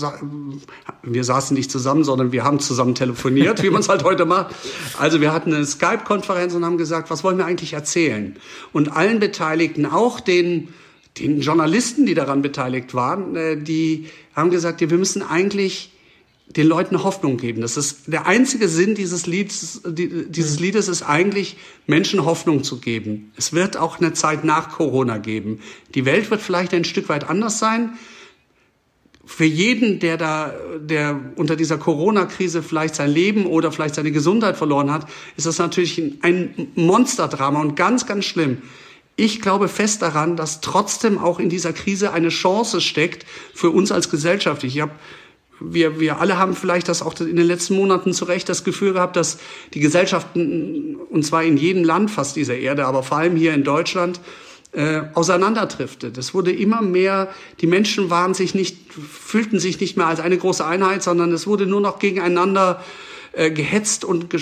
Wir 1.03 1.23
saßen 1.23 1.55
nicht 1.55 1.69
zusammen, 1.69 2.03
sondern 2.03 2.31
wir 2.31 2.43
haben 2.43 2.59
zusammen 2.59 2.95
telefoniert, 2.95 3.61
wie 3.61 3.69
man 3.69 3.81
es 3.81 3.89
halt 3.89 4.03
heute 4.03 4.25
macht. 4.25 4.55
Also 4.97 5.19
wir 5.19 5.33
hatten 5.33 5.53
eine 5.53 5.65
Skype-Konferenz 5.65 6.53
und 6.53 6.63
haben 6.63 6.77
gesagt, 6.77 7.09
was 7.09 7.23
wollen 7.23 7.37
wir 7.37 7.45
eigentlich 7.45 7.73
erzählen? 7.73 8.37
Und 8.71 8.95
allen 8.95 9.19
Beteiligten, 9.19 9.85
auch 9.85 10.19
den 10.19 10.69
den 11.19 11.41
Journalisten, 11.41 12.07
die 12.07 12.15
daran 12.15 12.41
beteiligt 12.41 12.95
waren, 12.95 13.35
äh, 13.35 13.55
die 13.55 14.07
haben 14.35 14.49
gesagt, 14.49 14.81
wir 14.81 14.87
müssen 14.97 15.21
eigentlich 15.21 15.92
den 16.55 16.67
Leuten 16.67 17.03
Hoffnung 17.03 17.37
geben. 17.37 17.61
Das 17.61 17.77
ist 17.77 18.01
der 18.07 18.27
einzige 18.27 18.67
Sinn 18.67 18.95
dieses 18.95 19.25
Liedes, 19.25 19.81
dieses 19.85 20.59
Liedes 20.59 20.87
ist 20.87 21.03
eigentlich, 21.03 21.57
Menschen 21.87 22.25
Hoffnung 22.25 22.63
zu 22.63 22.79
geben. 22.79 23.31
Es 23.35 23.53
wird 23.53 23.77
auch 23.77 23.99
eine 23.99 24.13
Zeit 24.13 24.43
nach 24.43 24.69
Corona 24.69 25.17
geben. 25.17 25.59
Die 25.95 26.05
Welt 26.05 26.29
wird 26.29 26.41
vielleicht 26.41 26.73
ein 26.73 26.85
Stück 26.85 27.09
weit 27.09 27.29
anders 27.29 27.59
sein. 27.59 27.97
Für 29.25 29.45
jeden, 29.45 29.99
der 29.99 30.17
da, 30.17 30.53
der 30.79 31.19
unter 31.35 31.55
dieser 31.55 31.77
Corona-Krise 31.77 32.61
vielleicht 32.61 32.95
sein 32.95 33.09
Leben 33.09 33.45
oder 33.45 33.71
vielleicht 33.71 33.95
seine 33.95 34.11
Gesundheit 34.11 34.57
verloren 34.57 34.91
hat, 34.91 35.07
ist 35.37 35.47
das 35.47 35.59
natürlich 35.59 36.01
ein 36.21 36.67
Monsterdrama 36.75 37.61
und 37.61 37.75
ganz, 37.75 38.05
ganz 38.05 38.25
schlimm. 38.25 38.61
Ich 39.15 39.41
glaube 39.41 39.69
fest 39.69 40.01
daran, 40.01 40.35
dass 40.35 40.59
trotzdem 40.59 41.17
auch 41.19 41.39
in 41.39 41.49
dieser 41.49 41.71
Krise 41.71 42.11
eine 42.11 42.29
Chance 42.29 42.81
steckt 42.81 43.25
für 43.53 43.69
uns 43.69 43.91
als 43.91 44.09
Gesellschaft. 44.09 44.63
Ich 44.63 44.81
habe 44.81 44.91
wir, 45.59 45.99
wir 45.99 46.19
alle 46.19 46.37
haben 46.37 46.55
vielleicht 46.55 46.89
das 46.89 47.01
auch 47.01 47.19
in 47.19 47.35
den 47.35 47.47
letzten 47.47 47.75
Monaten 47.75 48.13
zu 48.13 48.25
Recht 48.25 48.49
das 48.49 48.63
Gefühl 48.63 48.93
gehabt, 48.93 49.15
dass 49.15 49.37
die 49.73 49.79
Gesellschaften, 49.79 50.95
und 50.95 51.25
zwar 51.25 51.43
in 51.43 51.57
jedem 51.57 51.83
Land 51.83 52.11
fast 52.11 52.35
dieser 52.35 52.57
Erde, 52.57 52.85
aber 52.85 53.03
vor 53.03 53.17
allem 53.17 53.35
hier 53.35 53.53
in 53.53 53.63
Deutschland, 53.63 54.19
äh, 54.73 55.03
auseinanderdriftet. 55.13 56.17
Es 56.17 56.33
wurde 56.33 56.51
immer 56.51 56.81
mehr, 56.81 57.29
die 57.61 57.67
Menschen 57.67 58.09
waren 58.09 58.33
sich 58.33 58.55
nicht, 58.55 58.91
fühlten 58.91 59.59
sich 59.59 59.79
nicht 59.79 59.97
mehr 59.97 60.07
als 60.07 60.19
eine 60.19 60.37
große 60.37 60.65
Einheit, 60.65 61.03
sondern 61.03 61.31
es 61.31 61.45
wurde 61.45 61.67
nur 61.67 61.79
noch 61.79 61.99
gegeneinander 61.99 62.83
äh, 63.33 63.51
gehetzt 63.51 64.03
und 64.03 64.33
äh, 64.33 64.37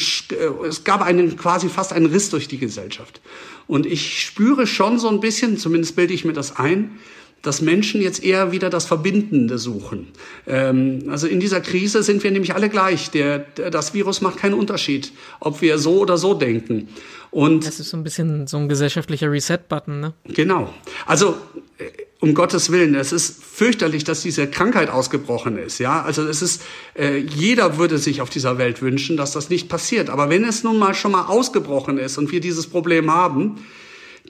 es 0.65 0.83
gab 0.85 1.01
einen 1.01 1.35
quasi 1.35 1.67
fast 1.67 1.91
einen 1.91 2.05
Riss 2.05 2.29
durch 2.29 2.47
die 2.47 2.57
Gesellschaft. 2.57 3.19
Und 3.67 3.85
ich 3.85 4.21
spüre 4.21 4.67
schon 4.67 4.99
so 4.99 5.09
ein 5.09 5.19
bisschen, 5.19 5.57
zumindest 5.57 5.95
bilde 5.95 6.13
ich 6.13 6.23
mir 6.23 6.33
das 6.33 6.55
ein, 6.55 6.97
dass 7.41 7.62
Menschen 7.62 8.01
jetzt 8.01 8.24
eher 8.24 8.51
wieder 8.51 8.69
das 8.69 8.86
Verbindende 8.86 9.57
suchen. 9.57 10.07
Ähm, 10.48 11.03
also 11.10 11.27
in 11.27 11.39
dieser 11.39 11.62
Krise 11.62 12.03
sind 12.03 12.24
wir 12.24 12.31
nämlich 12.31 12.53
alle 12.53 12.69
gleich. 12.69 13.10
Der, 13.12 13.39
der, 13.39 13.71
das 13.71 13.93
Virus 13.93 14.21
macht 14.21 14.38
keinen 14.38 14.53
Unterschied, 14.53 15.12
ob 15.39 15.62
wir 15.62 15.77
so 15.79 16.00
oder 16.00 16.17
so 16.17 16.33
denken. 16.33 16.89
Und 17.31 17.65
das 17.65 17.79
ist 17.79 17.89
so 17.89 17.98
ein 17.98 18.03
bisschen 18.03 18.48
so 18.48 18.57
ein 18.57 18.67
gesellschaftlicher 18.67 19.31
Reset-Button, 19.31 20.00
ne? 20.00 20.13
Genau. 20.25 20.74
Also 21.05 21.38
äh, 21.77 21.86
um 22.19 22.36
Gottes 22.36 22.71
Willen, 22.71 22.93
es 22.93 23.12
ist 23.12 23.43
fürchterlich, 23.43 24.03
dass 24.03 24.21
diese 24.21 24.48
Krankheit 24.48 24.89
ausgebrochen 24.89 25.57
ist. 25.57 25.79
Ja, 25.79 26.03
also 26.03 26.27
es 26.27 26.43
ist 26.43 26.62
äh, 26.93 27.17
jeder 27.17 27.77
würde 27.77 27.98
sich 27.98 28.21
auf 28.21 28.29
dieser 28.29 28.60
Welt 28.60 28.81
wünschen, 28.83 29.17
dass 29.17 29.31
das 29.31 29.50
nicht 29.50 29.69
passiert. 29.69 30.10
Aber 30.10 30.29
wenn 30.29 30.43
es 30.43 30.63
nun 30.63 30.77
mal 30.77 30.93
schon 30.93 31.13
mal 31.13 31.25
ausgebrochen 31.25 31.98
ist 31.98 32.19
und 32.19 32.31
wir 32.31 32.39
dieses 32.39 32.67
Problem 32.67 33.12
haben, 33.12 33.65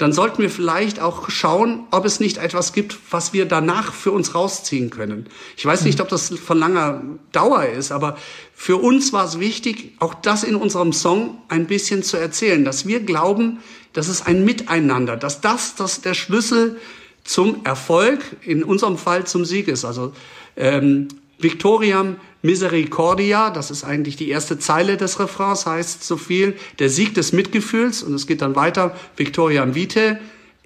dann 0.02 0.14
sollten 0.14 0.42
wir 0.42 0.50
vielleicht 0.50 1.00
auch 1.00 1.30
schauen, 1.30 1.86
ob 1.92 2.06
es 2.06 2.20
nicht 2.20 2.38
etwas 2.38 2.74
gibt, 2.74 2.98
was 3.12 3.34
wir 3.34 3.46
danach 3.46 3.94
für 3.94 4.12
uns 4.12 4.34
rausziehen 4.34 4.90
können. 4.90 5.28
Ich 5.58 5.66
weiß 5.66 5.84
nicht, 5.84 6.02
ob 6.02 6.10
das 6.10 6.30
von 6.30 6.58
langer 6.58 7.04
Dauer 7.32 7.66
ist, 7.66 7.92
aber 7.92 8.18
für 8.56 8.78
uns 8.78 9.14
war 9.14 9.26
es 9.26 9.40
wichtig, 9.40 9.94
auch 10.00 10.16
das 10.16 10.44
in 10.44 10.56
unserem 10.56 10.92
Song 10.92 11.38
ein 11.50 11.68
bisschen 11.68 12.02
zu 12.02 12.18
erzählen, 12.18 12.66
dass 12.66 12.88
wir 12.88 13.02
glauben, 13.02 13.60
dass 13.94 14.08
es 14.08 14.26
ein 14.26 14.44
Miteinander, 14.44 15.18
dass 15.18 15.42
das, 15.42 15.76
das 15.76 16.02
der 16.02 16.16
Schlüssel 16.16 16.80
zum 17.24 17.64
Erfolg, 17.64 18.20
in 18.42 18.64
unserem 18.64 18.98
Fall 18.98 19.28
zum 19.28 19.46
Sieg 19.46 19.68
ist. 19.68 19.86
Also 19.86 20.14
ähm, 20.56 21.10
Victoriam 21.38 22.16
Misericordia, 22.42 23.52
das 23.52 23.70
ist 23.70 23.84
eigentlich 23.84 24.16
die 24.16 24.30
erste 24.30 24.58
Zeile 24.58 24.98
des 24.98 25.20
Refrains, 25.20 25.66
heißt 25.66 26.04
so 26.04 26.18
viel, 26.18 26.56
der 26.80 26.90
Sieg 26.90 27.14
des 27.14 27.34
Mitgefühls, 27.34 28.02
und 28.02 28.14
es 28.16 28.26
geht 28.26 28.42
dann 28.42 28.56
weiter, 28.56 28.96
Victoriam 29.16 29.76
Vitae, 29.76 30.18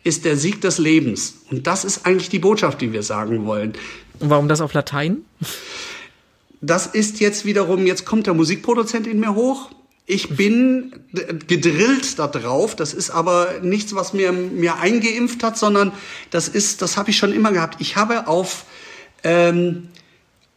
ist 0.03 0.23
der 0.23 0.37
Sieg 0.37 0.61
des 0.61 0.77
Lebens. 0.77 1.35
Und 1.49 1.67
das 1.67 1.83
ist 1.83 2.05
eigentlich 2.05 2.29
die 2.29 2.39
Botschaft, 2.39 2.79
die 2.79 2.93
wir 2.93 3.03
sagen 3.03 3.45
wollen. 3.45 3.73
Und 4.19 4.29
warum 4.29 4.47
das 4.47 4.61
auf 4.61 4.73
Latein? 4.73 5.25
Das 6.61 6.85
ist 6.85 7.19
jetzt 7.19 7.45
wiederum, 7.45 7.85
jetzt 7.85 8.05
kommt 8.05 8.27
der 8.27 8.33
Musikproduzent 8.33 9.07
in 9.07 9.19
mir 9.19 9.35
hoch. 9.35 9.71
Ich 10.05 10.29
bin 10.29 10.93
gedrillt 11.47 12.19
da 12.19 12.27
drauf. 12.27 12.75
Das 12.75 12.93
ist 12.93 13.09
aber 13.09 13.55
nichts, 13.61 13.95
was 13.95 14.13
mir, 14.13 14.31
mir 14.31 14.77
eingeimpft 14.77 15.43
hat, 15.43 15.57
sondern 15.57 15.91
das 16.29 16.47
ist, 16.47 16.83
das 16.83 16.97
habe 16.97 17.09
ich 17.09 17.17
schon 17.17 17.33
immer 17.33 17.51
gehabt. 17.51 17.81
Ich 17.81 17.95
habe 17.95 18.27
auf 18.27 18.65
ähm, 19.23 19.89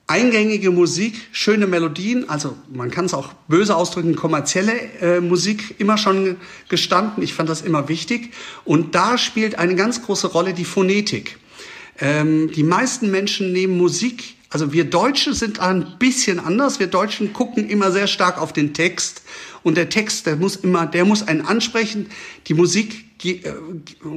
eingängige 0.08 0.70
Musik, 0.70 1.14
schöne 1.32 1.66
Melodien, 1.66 2.28
also 2.28 2.56
man 2.72 2.90
kann 2.90 3.04
es 3.04 3.14
auch 3.14 3.32
böse 3.46 3.76
ausdrücken, 3.76 4.16
kommerzielle 4.16 4.72
äh, 5.00 5.20
Musik 5.20 5.76
immer 5.78 5.98
schon 5.98 6.36
gestanden. 6.68 7.22
Ich 7.22 7.34
fand 7.34 7.48
das 7.48 7.62
immer 7.62 7.88
wichtig. 7.88 8.32
Und 8.64 8.94
da 8.94 9.18
spielt 9.18 9.58
eine 9.58 9.76
ganz 9.76 10.02
große 10.02 10.28
Rolle 10.28 10.54
die 10.54 10.64
Phonetik. 10.64 11.38
Ähm, 12.00 12.50
die 12.52 12.62
meisten 12.62 13.10
Menschen 13.10 13.52
nehmen 13.52 13.76
Musik, 13.76 14.36
also 14.50 14.72
wir 14.72 14.84
Deutsche 14.84 15.34
sind 15.34 15.60
ein 15.60 15.96
bisschen 15.98 16.40
anders. 16.40 16.80
Wir 16.80 16.86
Deutschen 16.86 17.34
gucken 17.34 17.68
immer 17.68 17.92
sehr 17.92 18.06
stark 18.06 18.40
auf 18.40 18.54
den 18.54 18.72
Text. 18.72 19.22
Und 19.62 19.76
der 19.76 19.90
Text, 19.90 20.24
der 20.24 20.36
muss 20.36 20.56
immer, 20.56 20.86
der 20.86 21.04
muss 21.04 21.22
einen 21.28 21.42
ansprechen. 21.42 22.06
Die 22.46 22.54
Musik 22.54 23.04
äh, 23.24 23.52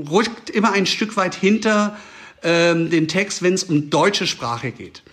rückt 0.09 0.49
immer 0.49 0.71
ein 0.71 0.85
Stück 0.85 1.17
weit 1.17 1.35
hinter 1.35 1.97
ähm, 2.43 2.89
den 2.89 3.09
Text, 3.09 3.43
wenn 3.43 3.55
es 3.55 3.65
um 3.65 3.89
deutsche 3.89 4.25
Sprache 4.25 4.71
geht. 4.71 5.03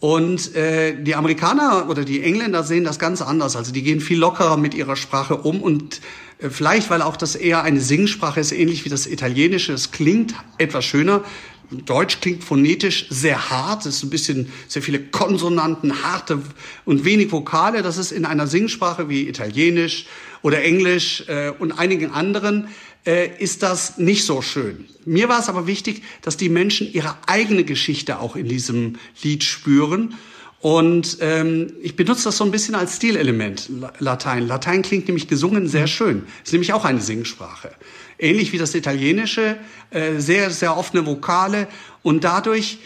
Und 0.00 0.54
äh, 0.56 0.94
die 1.02 1.14
Amerikaner 1.14 1.88
oder 1.90 2.04
die 2.04 2.22
Engländer 2.22 2.64
sehen 2.64 2.84
das 2.84 2.98
ganz 2.98 3.20
anders. 3.20 3.54
Also 3.54 3.70
die 3.70 3.82
gehen 3.82 4.00
viel 4.00 4.18
lockerer 4.18 4.56
mit 4.56 4.72
ihrer 4.72 4.96
Sprache 4.96 5.36
um 5.36 5.62
und 5.62 6.00
äh, 6.38 6.48
vielleicht, 6.48 6.88
weil 6.88 7.02
auch 7.02 7.18
das 7.18 7.34
eher 7.34 7.62
eine 7.62 7.80
Singsprache 7.80 8.40
ist, 8.40 8.52
ähnlich 8.52 8.86
wie 8.86 8.88
das 8.88 9.06
Italienische. 9.06 9.74
Es 9.74 9.90
klingt 9.90 10.34
etwas 10.56 10.86
schöner. 10.86 11.22
Deutsch 11.70 12.20
klingt 12.20 12.42
phonetisch 12.42 13.06
sehr 13.10 13.50
hart. 13.50 13.84
Es 13.86 13.96
ist 13.96 14.02
ein 14.02 14.10
bisschen 14.10 14.50
sehr 14.68 14.82
viele 14.82 15.00
Konsonanten, 15.00 16.02
harte 16.02 16.40
und 16.86 17.04
wenig 17.04 17.30
Vokale. 17.30 17.82
Das 17.82 17.98
ist 17.98 18.10
in 18.10 18.24
einer 18.24 18.46
Singsprache 18.46 19.10
wie 19.10 19.28
Italienisch 19.28 20.06
oder 20.42 20.62
Englisch 20.62 21.24
äh, 21.28 21.50
und 21.50 21.72
einigen 21.72 22.10
anderen 22.10 22.68
äh, 23.06 23.28
ist 23.38 23.62
das 23.62 23.98
nicht 23.98 24.24
so 24.24 24.42
schön. 24.42 24.86
Mir 25.04 25.28
war 25.28 25.40
es 25.40 25.48
aber 25.48 25.66
wichtig, 25.66 26.02
dass 26.22 26.36
die 26.36 26.48
Menschen 26.48 26.92
ihre 26.92 27.16
eigene 27.26 27.64
Geschichte 27.64 28.20
auch 28.20 28.36
in 28.36 28.48
diesem 28.48 28.96
Lied 29.22 29.44
spüren. 29.44 30.14
Und 30.60 31.16
ähm, 31.22 31.72
ich 31.80 31.96
benutze 31.96 32.24
das 32.24 32.36
so 32.36 32.44
ein 32.44 32.50
bisschen 32.50 32.74
als 32.74 32.96
Stilelement, 32.96 33.70
Latein. 33.98 34.46
Latein 34.46 34.82
klingt 34.82 35.08
nämlich 35.08 35.26
gesungen 35.26 35.68
sehr 35.68 35.86
schön. 35.86 36.26
Ist 36.44 36.52
nämlich 36.52 36.74
auch 36.74 36.84
eine 36.84 37.00
Singsprache. 37.00 37.72
Ähnlich 38.18 38.52
wie 38.52 38.58
das 38.58 38.74
Italienische, 38.74 39.56
äh, 39.88 40.18
sehr, 40.18 40.50
sehr 40.50 40.76
offene 40.76 41.06
Vokale. 41.06 41.66
Und 42.02 42.24
dadurch 42.24 42.78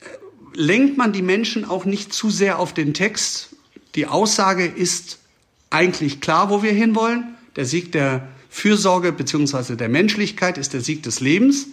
äh, 0.00 0.06
lenkt 0.54 0.98
man 0.98 1.12
die 1.12 1.22
Menschen 1.22 1.64
auch 1.64 1.84
nicht 1.84 2.12
zu 2.12 2.30
sehr 2.30 2.58
auf 2.58 2.74
den 2.74 2.94
Text. 2.94 3.50
Die 3.94 4.06
Aussage 4.06 4.66
ist 4.66 5.20
eigentlich 5.70 6.20
klar, 6.20 6.50
wo 6.50 6.64
wir 6.64 6.72
hinwollen. 6.72 7.36
Der 7.54 7.64
Sieg 7.64 7.92
der 7.92 8.28
Fürsorge 8.48 9.12
beziehungsweise 9.12 9.76
der 9.76 9.88
Menschlichkeit 9.88 10.58
ist 10.58 10.72
der 10.72 10.80
Sieg 10.80 11.02
des 11.02 11.20
Lebens. 11.20 11.68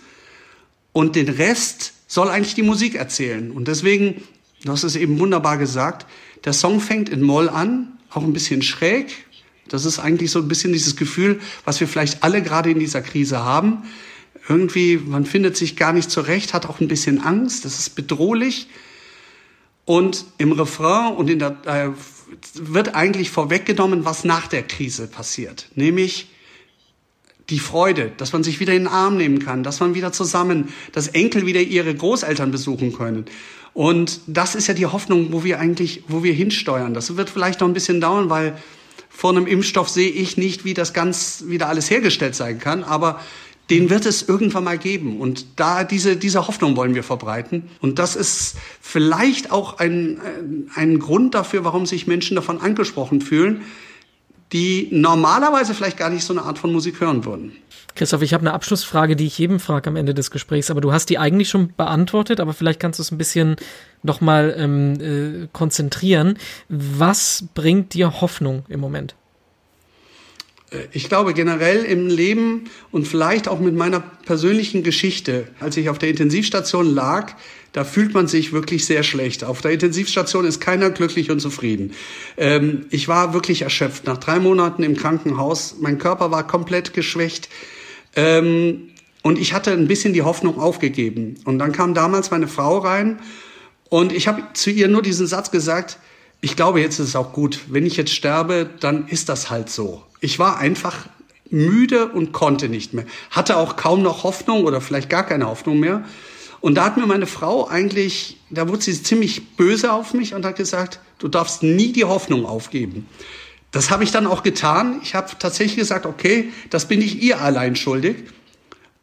Und 0.91 1.15
den 1.15 1.29
Rest 1.29 1.93
soll 2.07 2.29
eigentlich 2.29 2.55
die 2.55 2.63
Musik 2.63 2.95
erzählen. 2.95 3.51
Und 3.51 3.67
deswegen, 3.67 4.23
du 4.63 4.71
hast 4.71 4.83
es 4.83 4.95
eben 4.95 5.19
wunderbar 5.19 5.57
gesagt, 5.57 6.05
der 6.45 6.53
Song 6.53 6.79
fängt 6.79 7.09
in 7.09 7.21
Moll 7.21 7.49
an, 7.49 7.97
auch 8.09 8.23
ein 8.23 8.33
bisschen 8.33 8.61
schräg. 8.61 9.25
Das 9.67 9.83
ist 9.85 9.99
eigentlich 9.99 10.31
so 10.31 10.39
ein 10.39 10.47
bisschen 10.47 10.73
dieses 10.73 10.95
Gefühl, 10.95 11.39
was 11.65 11.79
wir 11.79 11.87
vielleicht 11.87 12.23
alle 12.23 12.41
gerade 12.41 12.69
in 12.69 12.79
dieser 12.79 13.01
Krise 13.01 13.43
haben. 13.43 13.83
Irgendwie, 14.47 14.97
man 14.97 15.25
findet 15.25 15.57
sich 15.57 15.75
gar 15.75 15.91
nicht 15.91 16.11
zurecht, 16.11 16.53
hat 16.53 16.67
auch 16.67 16.79
ein 16.79 16.87
bisschen 16.87 17.21
Angst, 17.21 17.65
das 17.65 17.79
ist 17.79 17.95
bedrohlich. 17.95 18.67
Und 19.85 20.25
im 20.37 20.51
Refrain 20.51 21.15
und 21.15 21.29
in 21.29 21.39
der, 21.39 21.57
äh, 21.65 21.89
wird 22.53 22.95
eigentlich 22.95 23.31
vorweggenommen, 23.31 24.05
was 24.05 24.23
nach 24.23 24.47
der 24.47 24.63
Krise 24.63 25.07
passiert. 25.07 25.69
Nämlich, 25.75 26.29
die 27.49 27.59
Freude, 27.59 28.11
dass 28.17 28.33
man 28.33 28.43
sich 28.43 28.59
wieder 28.59 28.73
in 28.73 28.83
den 28.83 28.87
Arm 28.87 29.17
nehmen 29.17 29.39
kann, 29.39 29.63
dass 29.63 29.79
man 29.79 29.93
wieder 29.93 30.11
zusammen, 30.11 30.69
dass 30.91 31.07
Enkel 31.07 31.45
wieder 31.45 31.61
ihre 31.61 31.93
Großeltern 31.93 32.51
besuchen 32.51 32.93
können. 32.93 33.25
Und 33.73 34.21
das 34.25 34.55
ist 34.55 34.67
ja 34.67 34.73
die 34.73 34.85
Hoffnung, 34.85 35.31
wo 35.31 35.43
wir 35.43 35.59
eigentlich, 35.59 36.03
wo 36.07 36.23
wir 36.23 36.33
hinsteuern. 36.33 36.93
Das 36.93 37.17
wird 37.17 37.29
vielleicht 37.29 37.59
noch 37.59 37.67
ein 37.67 37.73
bisschen 37.73 38.01
dauern, 38.01 38.29
weil 38.29 38.57
vor 39.09 39.31
einem 39.31 39.47
Impfstoff 39.47 39.89
sehe 39.89 40.09
ich 40.09 40.37
nicht, 40.37 40.65
wie 40.65 40.73
das 40.73 40.93
ganz 40.93 41.43
wieder 41.47 41.69
alles 41.69 41.89
hergestellt 41.89 42.35
sein 42.35 42.59
kann, 42.59 42.83
aber 42.83 43.19
den 43.69 43.89
wird 43.89 44.05
es 44.05 44.21
irgendwann 44.23 44.63
mal 44.63 44.77
geben. 44.77 45.19
Und 45.19 45.45
da 45.55 45.83
diese, 45.83 46.17
diese 46.17 46.47
Hoffnung 46.47 46.75
wollen 46.75 46.95
wir 46.95 47.03
verbreiten. 47.03 47.63
Und 47.81 47.97
das 47.97 48.15
ist 48.15 48.55
vielleicht 48.79 49.51
auch 49.51 49.79
ein, 49.79 50.19
ein 50.75 50.99
Grund 50.99 51.33
dafür, 51.33 51.63
warum 51.63 51.85
sich 51.85 52.07
Menschen 52.07 52.35
davon 52.35 52.61
angesprochen 52.61 53.21
fühlen, 53.21 53.61
die 54.53 54.87
normalerweise 54.91 55.73
vielleicht 55.73 55.97
gar 55.97 56.09
nicht 56.09 56.23
so 56.23 56.33
eine 56.33 56.43
Art 56.43 56.59
von 56.59 56.71
Musik 56.71 56.99
hören 56.99 57.25
würden. 57.25 57.53
Christoph, 57.95 58.21
ich 58.21 58.33
habe 58.33 58.41
eine 58.41 58.53
Abschlussfrage, 58.53 59.15
die 59.15 59.25
ich 59.25 59.37
jedem 59.37 59.59
frage 59.59 59.89
am 59.89 59.95
Ende 59.95 60.13
des 60.13 60.29
Gesprächs, 60.29 60.69
aber 60.69 60.81
du 60.81 60.91
hast 60.91 61.09
die 61.09 61.17
eigentlich 61.17 61.49
schon 61.49 61.73
beantwortet, 61.75 62.41
aber 62.41 62.53
vielleicht 62.53 62.79
kannst 62.79 62.99
du 62.99 63.03
es 63.03 63.11
ein 63.11 63.17
bisschen 63.17 63.55
nochmal 64.03 64.53
ähm, 64.57 64.99
äh, 64.99 65.47
konzentrieren. 65.53 66.37
Was 66.67 67.45
bringt 67.53 67.93
dir 67.93 68.19
Hoffnung 68.19 68.65
im 68.67 68.81
Moment? 68.81 69.15
Äh, 70.71 70.87
ich 70.91 71.07
glaube 71.07 71.33
generell 71.33 71.83
im 71.83 72.07
Leben 72.07 72.65
und 72.91 73.07
vielleicht 73.07 73.47
auch 73.47 73.59
mit 73.59 73.75
meiner 73.75 74.01
persönlichen 74.01 74.83
Geschichte, 74.83 75.47
als 75.59 75.77
ich 75.77 75.89
auf 75.89 75.97
der 75.97 76.09
Intensivstation 76.09 76.93
lag, 76.93 77.33
da 77.75 77.83
fühlt 77.83 78.13
man 78.13 78.27
sich 78.29 78.53
wirklich 78.53 78.85
sehr 78.85 79.03
schlecht. 79.03 79.43
Auf 79.43 79.59
der 79.59 79.71
Intensivstation 79.71 80.45
ist 80.45 80.61
keiner 80.61 80.91
glücklich 80.91 81.29
und 81.29 81.41
zufrieden. 81.41 81.91
Ähm, 82.37 82.85
ich 82.89 83.09
war 83.09 83.33
wirklich 83.33 83.63
erschöpft. 83.63 84.05
Nach 84.05 84.17
drei 84.17 84.39
Monaten 84.39 84.81
im 84.81 84.95
Krankenhaus, 84.95 85.75
mein 85.81 85.97
Körper 85.97 86.31
war 86.31 86.47
komplett 86.47 86.93
geschwächt. 86.93 87.49
Ähm, 88.15 88.91
und 89.23 89.37
ich 89.37 89.53
hatte 89.53 89.73
ein 89.73 89.89
bisschen 89.89 90.13
die 90.13 90.21
Hoffnung 90.21 90.57
aufgegeben. 90.57 91.35
Und 91.43 91.59
dann 91.59 91.73
kam 91.73 91.93
damals 91.93 92.31
meine 92.31 92.47
Frau 92.47 92.77
rein 92.77 93.19
und 93.89 94.13
ich 94.13 94.29
habe 94.29 94.41
zu 94.53 94.69
ihr 94.69 94.87
nur 94.87 95.01
diesen 95.01 95.27
Satz 95.27 95.51
gesagt, 95.51 95.97
ich 96.39 96.55
glaube, 96.55 96.79
jetzt 96.79 96.99
ist 96.99 97.09
es 97.09 97.15
auch 97.17 97.33
gut. 97.33 97.59
Wenn 97.67 97.85
ich 97.85 97.97
jetzt 97.97 98.13
sterbe, 98.13 98.69
dann 98.79 99.09
ist 99.09 99.27
das 99.27 99.49
halt 99.49 99.69
so. 99.69 100.01
Ich 100.21 100.39
war 100.39 100.59
einfach 100.59 101.07
müde 101.49 102.07
und 102.07 102.31
konnte 102.31 102.69
nicht 102.69 102.93
mehr. 102.93 103.05
Hatte 103.31 103.57
auch 103.57 103.75
kaum 103.75 104.01
noch 104.01 104.23
Hoffnung 104.23 104.63
oder 104.63 104.79
vielleicht 104.79 105.09
gar 105.09 105.25
keine 105.25 105.47
Hoffnung 105.47 105.81
mehr. 105.81 106.05
Und 106.65 106.73
da 106.73 106.85
hat 106.85 106.97
mir 106.97 107.05
meine 107.05 107.27
Frau 107.27 107.67
eigentlich, 107.67 108.37
da 108.49 108.67
wurde 108.67 108.81
sie 108.81 109.03
ziemlich 109.03 109.49
böse 109.55 109.93
auf 109.93 110.15
mich 110.15 110.33
und 110.33 110.43
hat 110.45 110.55
gesagt, 110.55 110.99
du 111.19 111.27
darfst 111.27 111.61
nie 111.61 111.93
die 111.93 112.05
Hoffnung 112.05 112.43
aufgeben. 112.43 113.05
Das 113.69 113.91
habe 113.91 114.03
ich 114.03 114.09
dann 114.09 114.25
auch 114.25 114.41
getan. 114.41 114.99
Ich 115.03 115.13
habe 115.13 115.29
tatsächlich 115.37 115.75
gesagt, 115.75 116.07
okay, 116.07 116.49
das 116.71 116.87
bin 116.87 117.03
ich 117.03 117.21
ihr 117.21 117.39
allein 117.39 117.75
schuldig. 117.75 118.15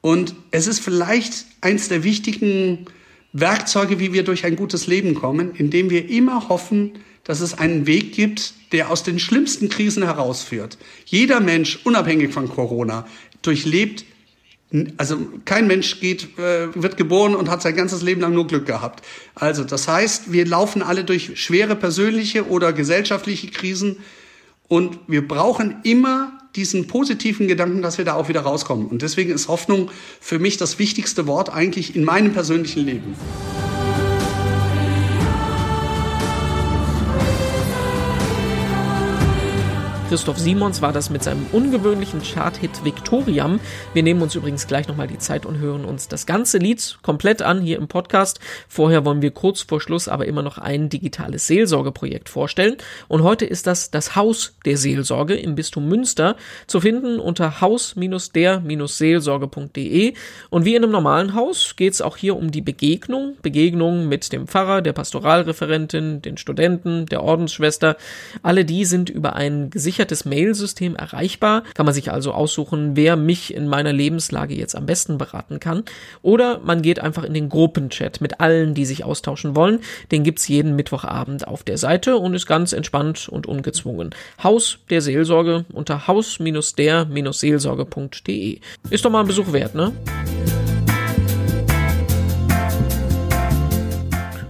Und 0.01 0.35
es 0.51 0.67
ist 0.67 0.81
vielleicht 0.81 1.47
eins 1.61 1.87
der 1.87 2.03
wichtigen 2.03 2.87
Werkzeuge, 3.33 4.01
wie 4.01 4.13
wir 4.13 4.25
durch 4.25 4.45
ein 4.45 4.57
gutes 4.57 4.89
Leben 4.89 5.15
kommen, 5.15 5.55
indem 5.55 5.89
wir 5.89 6.11
immer 6.11 6.49
hoffen, 6.49 6.95
dass 7.23 7.41
es 7.41 7.57
einen 7.57 7.87
Weg 7.87 8.13
gibt, 8.13 8.55
der 8.73 8.91
aus 8.91 9.05
den 9.05 9.21
schlimmsten 9.21 9.69
Krisen 9.69 10.03
herausführt. 10.03 10.79
Jeder 11.05 11.39
Mensch, 11.39 11.79
unabhängig 11.85 12.33
von 12.33 12.49
Corona, 12.49 13.07
durchlebt, 13.43 14.05
also 14.97 15.19
kein 15.45 15.67
Mensch 15.67 16.01
geht, 16.01 16.39
äh, 16.39 16.69
wird 16.75 16.97
geboren 16.97 17.35
und 17.35 17.51
hat 17.51 17.63
sein 17.63 17.77
ganzes 17.77 18.03
Leben 18.03 18.21
lang 18.21 18.35
nur 18.35 18.47
Glück 18.47 18.67
gehabt. 18.67 19.05
Also 19.35 19.65
das 19.65 19.89
heißt, 19.89 20.33
wir 20.33 20.47
laufen 20.47 20.83
alle 20.83 21.05
durch 21.05 21.39
schwere 21.41 21.77
persönliche 21.77 22.49
oder 22.49 22.73
gesellschaftliche 22.73 23.49
Krisen 23.49 23.99
und 24.69 24.99
wir 25.07 25.27
brauchen 25.27 25.77
immer 25.83 26.33
diesen 26.57 26.87
positiven 26.87 27.49
Gedanken, 27.49 27.83
dass 27.83 27.99
wir 27.99 28.05
da 28.05 28.15
auch 28.15 28.29
wieder 28.29 28.41
rauskommen. 28.41 28.87
Und 28.87 29.03
deswegen 29.03 29.33
ist 29.33 29.49
Hoffnung 29.49 29.91
für 30.21 30.39
mich 30.39 30.57
das 30.57 30.79
wichtigste 30.79 31.27
Wort 31.27 31.53
eigentlich 31.53 31.97
in 31.97 32.05
meinem 32.05 32.33
persönlichen 32.33 32.85
Leben. 32.85 33.17
Christoph 40.13 40.39
Simons 40.39 40.83
war 40.83 40.93
das 40.93 41.09
mit 41.09 41.23
seinem 41.23 41.47
ungewöhnlichen 41.53 42.21
Chart-Hit 42.21 42.85
Victoriam. 42.85 43.61
Wir 43.95 44.03
nehmen 44.03 44.21
uns 44.21 44.35
übrigens 44.35 44.67
gleich 44.67 44.87
nochmal 44.87 45.07
die 45.07 45.17
Zeit 45.17 45.47
und 45.47 45.59
hören 45.59 45.87
uns 45.87 46.07
das 46.07 46.27
ganze 46.27 46.59
Lied 46.59 46.99
komplett 47.01 47.41
an 47.41 47.63
hier 47.63 47.79
im 47.79 47.89
Podcast. 47.89 48.39
Vorher 48.69 49.07
wollen 49.07 49.23
wir 49.23 49.31
kurz 49.31 49.63
vor 49.63 49.81
Schluss 49.81 50.09
aber 50.09 50.27
immer 50.27 50.43
noch 50.43 50.59
ein 50.59 50.91
digitales 50.91 51.47
Seelsorgeprojekt 51.47 52.29
vorstellen. 52.29 52.77
Und 53.09 53.23
heute 53.23 53.47
ist 53.47 53.67
das 53.67 53.91
das 53.91 54.15
Haus 54.15 54.55
der 54.67 54.77
Seelsorge 54.77 55.35
im 55.35 55.55
Bistum 55.55 55.89
Münster 55.89 56.37
zu 56.67 56.83
finden 56.83 57.19
unter 57.19 57.63
haus-der-seelsorge.de. 57.63 60.15
Und 60.51 60.65
wie 60.67 60.75
in 60.75 60.83
einem 60.83 60.93
normalen 60.93 61.33
Haus 61.33 61.75
geht 61.75 61.95
es 61.95 62.03
auch 62.03 62.19
hier 62.19 62.37
um 62.37 62.51
die 62.51 62.61
Begegnung. 62.61 63.39
Begegnung 63.41 64.09
mit 64.09 64.31
dem 64.31 64.47
Pfarrer, 64.47 64.83
der 64.83 64.93
Pastoralreferentin, 64.93 66.21
den 66.21 66.37
Studenten, 66.37 67.07
der 67.07 67.23
Ordensschwester. 67.23 67.97
Alle 68.43 68.67
die 68.67 68.85
sind 68.85 69.09
über 69.09 69.37
ein 69.37 69.71
gesichertes 69.71 70.02
gesichertes 70.03 70.25
Mailsystem 70.25 70.97
erreichbar. 70.97 71.63
Kann 71.75 71.87
man 71.87 71.95
sich 71.95 72.11
also 72.11 72.33
aussuchen, 72.33 72.97
wer 72.97 73.15
mich 73.17 73.55
in 73.55 73.69
meiner 73.69 73.93
Lebenslage 73.93 74.55
jetzt 74.55 74.75
am 74.75 74.87
besten 74.87 75.19
beraten 75.19 75.61
kann. 75.61 75.85
Oder 76.23 76.59
man 76.65 76.83
geht 76.83 76.99
einfach 76.99 77.23
in 77.25 77.35
den 77.35 77.49
Gruppenchat 77.49 78.21
mit 78.21 78.41
allen, 78.41 78.75
die 78.75 78.85
sich 78.85 79.05
austauschen 79.05 79.55
wollen. 79.55 79.79
Den 80.11 80.25
gibt's 80.25 80.49
jeden 80.49 80.75
Mittwochabend 80.75 81.47
auf 81.47 81.63
der 81.63 81.79
Seite 81.79 82.17
und 82.17 82.35
ist 82.35 82.47
ganz 82.47 82.73
entspannt 82.73 83.29
und 83.29 83.47
ungezwungen. 83.47 84.11
Haus 84.43 84.79
der 84.91 85.03
Seelsorge 85.03 85.67
unter 85.73 86.09
haus-der-seelsorge.de. 86.09 88.59
Ist 88.91 89.05
doch 89.05 89.11
mal 89.11 89.21
ein 89.21 89.27
Besuch 89.27 89.53
wert, 89.53 89.77
ne? 89.77 89.93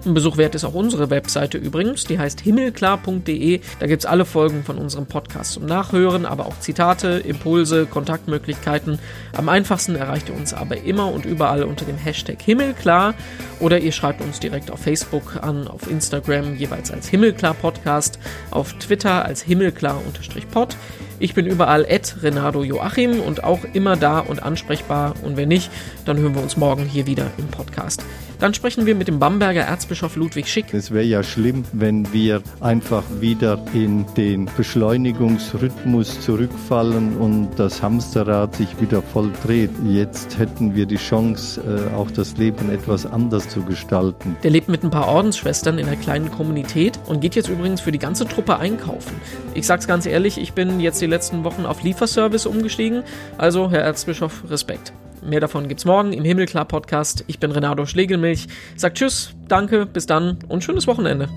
Ein 0.05 0.15
Besuch 0.15 0.37
wert 0.37 0.57
ist 0.57 0.65
auch 0.65 0.75
unsere 0.75 1.11
Webseite 1.11 1.59
übrigens, 1.59 2.05
die 2.05 2.19
heißt 2.19 2.41
himmelklar.de. 2.41 3.61
Da 3.79 3.87
gibt 3.87 4.03
es 4.03 4.07
alle 4.07 4.25
Folgen 4.25 4.65
von 4.65 4.77
unserem 4.77 5.07
Podcast 5.07 5.53
zum 5.53 5.65
Nachhören, 5.65 6.27
aber 6.27 6.47
auch 6.47 6.59
Zitate, 6.59 7.23
Impulse, 7.25 7.87
Kontaktmöglichkeiten. 7.87 8.99
Am 9.33 9.49
einfachsten 9.49 9.95
erreicht 9.95 10.29
ihr 10.29 10.35
uns 10.35 10.55
aber 10.55 10.79
immer 10.79 11.13
und 11.13 11.25
überall 11.25 11.63
unter 11.63 11.85
dem 11.85 11.97
Hashtag 11.97 12.43
Himmelklar 12.43 13.15
oder 13.61 13.79
ihr 13.79 13.93
schreibt 13.93 14.23
uns 14.23 14.41
direkt 14.41 14.73
auf 14.73 14.81
Facebook 14.81 15.37
an, 15.41 15.69
auf 15.69 15.89
Instagram 15.89 16.57
jeweils 16.57 16.91
als 16.91 17.07
Himmelklar 17.07 17.55
Podcast, 17.55 18.19
auf 18.51 18.73
Twitter 18.73 19.25
als 19.25 19.43
Himmelklar-Pod. 19.43 20.77
Ich 21.21 21.35
bin 21.35 21.47
überall 21.47 21.87
at 21.89 22.17
Renato 22.25 22.65
Joachim 22.65 23.21
und 23.21 23.45
auch 23.45 23.61
immer 23.73 23.97
da 23.97 24.19
und 24.19 24.43
ansprechbar. 24.43 25.15
Und 25.23 25.37
wenn 25.37 25.49
nicht, 25.49 25.71
dann 26.05 26.19
hören 26.19 26.35
wir 26.35 26.43
uns 26.43 26.57
morgen 26.57 26.87
hier 26.87 27.07
wieder 27.07 27.31
im 27.39 27.47
Podcast. 27.47 28.03
Dann 28.43 28.55
sprechen 28.55 28.87
wir 28.87 28.97
mit 28.97 29.07
dem 29.07 29.21
Bamberger 29.21 29.61
Erzbischof 29.61 30.17
Ludwig 30.17 30.49
Schick. 30.49 30.75
Es 30.75 30.91
wäre 30.91 31.05
ja 31.05 31.23
schlimm, 31.23 31.65
wenn 31.73 32.13
wir 32.13 32.43
einfach 32.59 33.05
wieder 33.21 33.57
in 33.73 34.05
den 34.17 34.51
Beschleunigungsrhythmus 34.57 36.21
zurückfallen 36.23 37.17
und 37.19 37.51
das 37.55 37.81
Hamsterrad 37.81 38.57
sich 38.57 38.81
wieder 38.81 39.01
voll 39.01 39.31
dreht. 39.47 39.71
Jetzt 39.87 40.41
hätten 40.41 40.75
wir 40.75 40.87
die 40.87 40.97
Chance, 40.97 41.61
äh, 41.61 41.95
auch 41.95 42.11
das 42.11 42.37
Leben 42.37 42.69
etwas 42.73 43.07
anders 43.07 43.49
zu 43.49 43.63
gestalten. 43.63 44.35
Der 44.43 44.51
lebt 44.51 44.69
mit 44.69 44.83
ein 44.83 44.91
paar 44.91 45.07
Ordensschwestern 45.07 45.79
in 45.79 45.87
einer 45.87 45.95
kleinen 45.95 46.29
Kommunität 46.33 46.99
und 47.07 47.21
geht 47.21 47.37
jetzt 47.37 47.49
übrigens 47.49 47.81
für 47.81 47.93
die 47.93 48.01
ganze 48.01 48.27
Truppe 48.27 48.59
einkaufen. 48.59 49.15
Ich 49.55 49.69
sag's 49.69 49.87
ganz 49.87 50.05
ehrlich, 50.05 50.39
ich 50.39 50.53
bin 50.53 50.81
jetzt 50.81 51.01
die 51.01 51.07
letzten 51.07 51.45
Wochen 51.45 51.65
auf 51.65 51.85
Lieferservice 51.85 52.47
umgestiegen. 52.47 53.05
Also, 53.39 53.71
Herr 53.71 53.83
Erzbischof, 53.83 54.43
Respekt. 54.51 54.93
Mehr 55.25 55.41
davon 55.41 55.69
gibt's 55.69 55.85
morgen 55.85 56.13
im 56.13 56.25
Himmelklar 56.25 56.65
Podcast. 56.65 57.25
Ich 57.29 57.39
bin 57.39 57.53
Renato 57.53 57.87
Schlegelmilch. 57.87 58.49
Sagt 58.77 58.99
Tschüss, 58.99 59.35
danke, 59.47 59.87
bis 59.87 60.07
dann 60.07 60.39
und 60.49 60.65
schönes 60.65 60.87
Wochenende. 60.87 61.29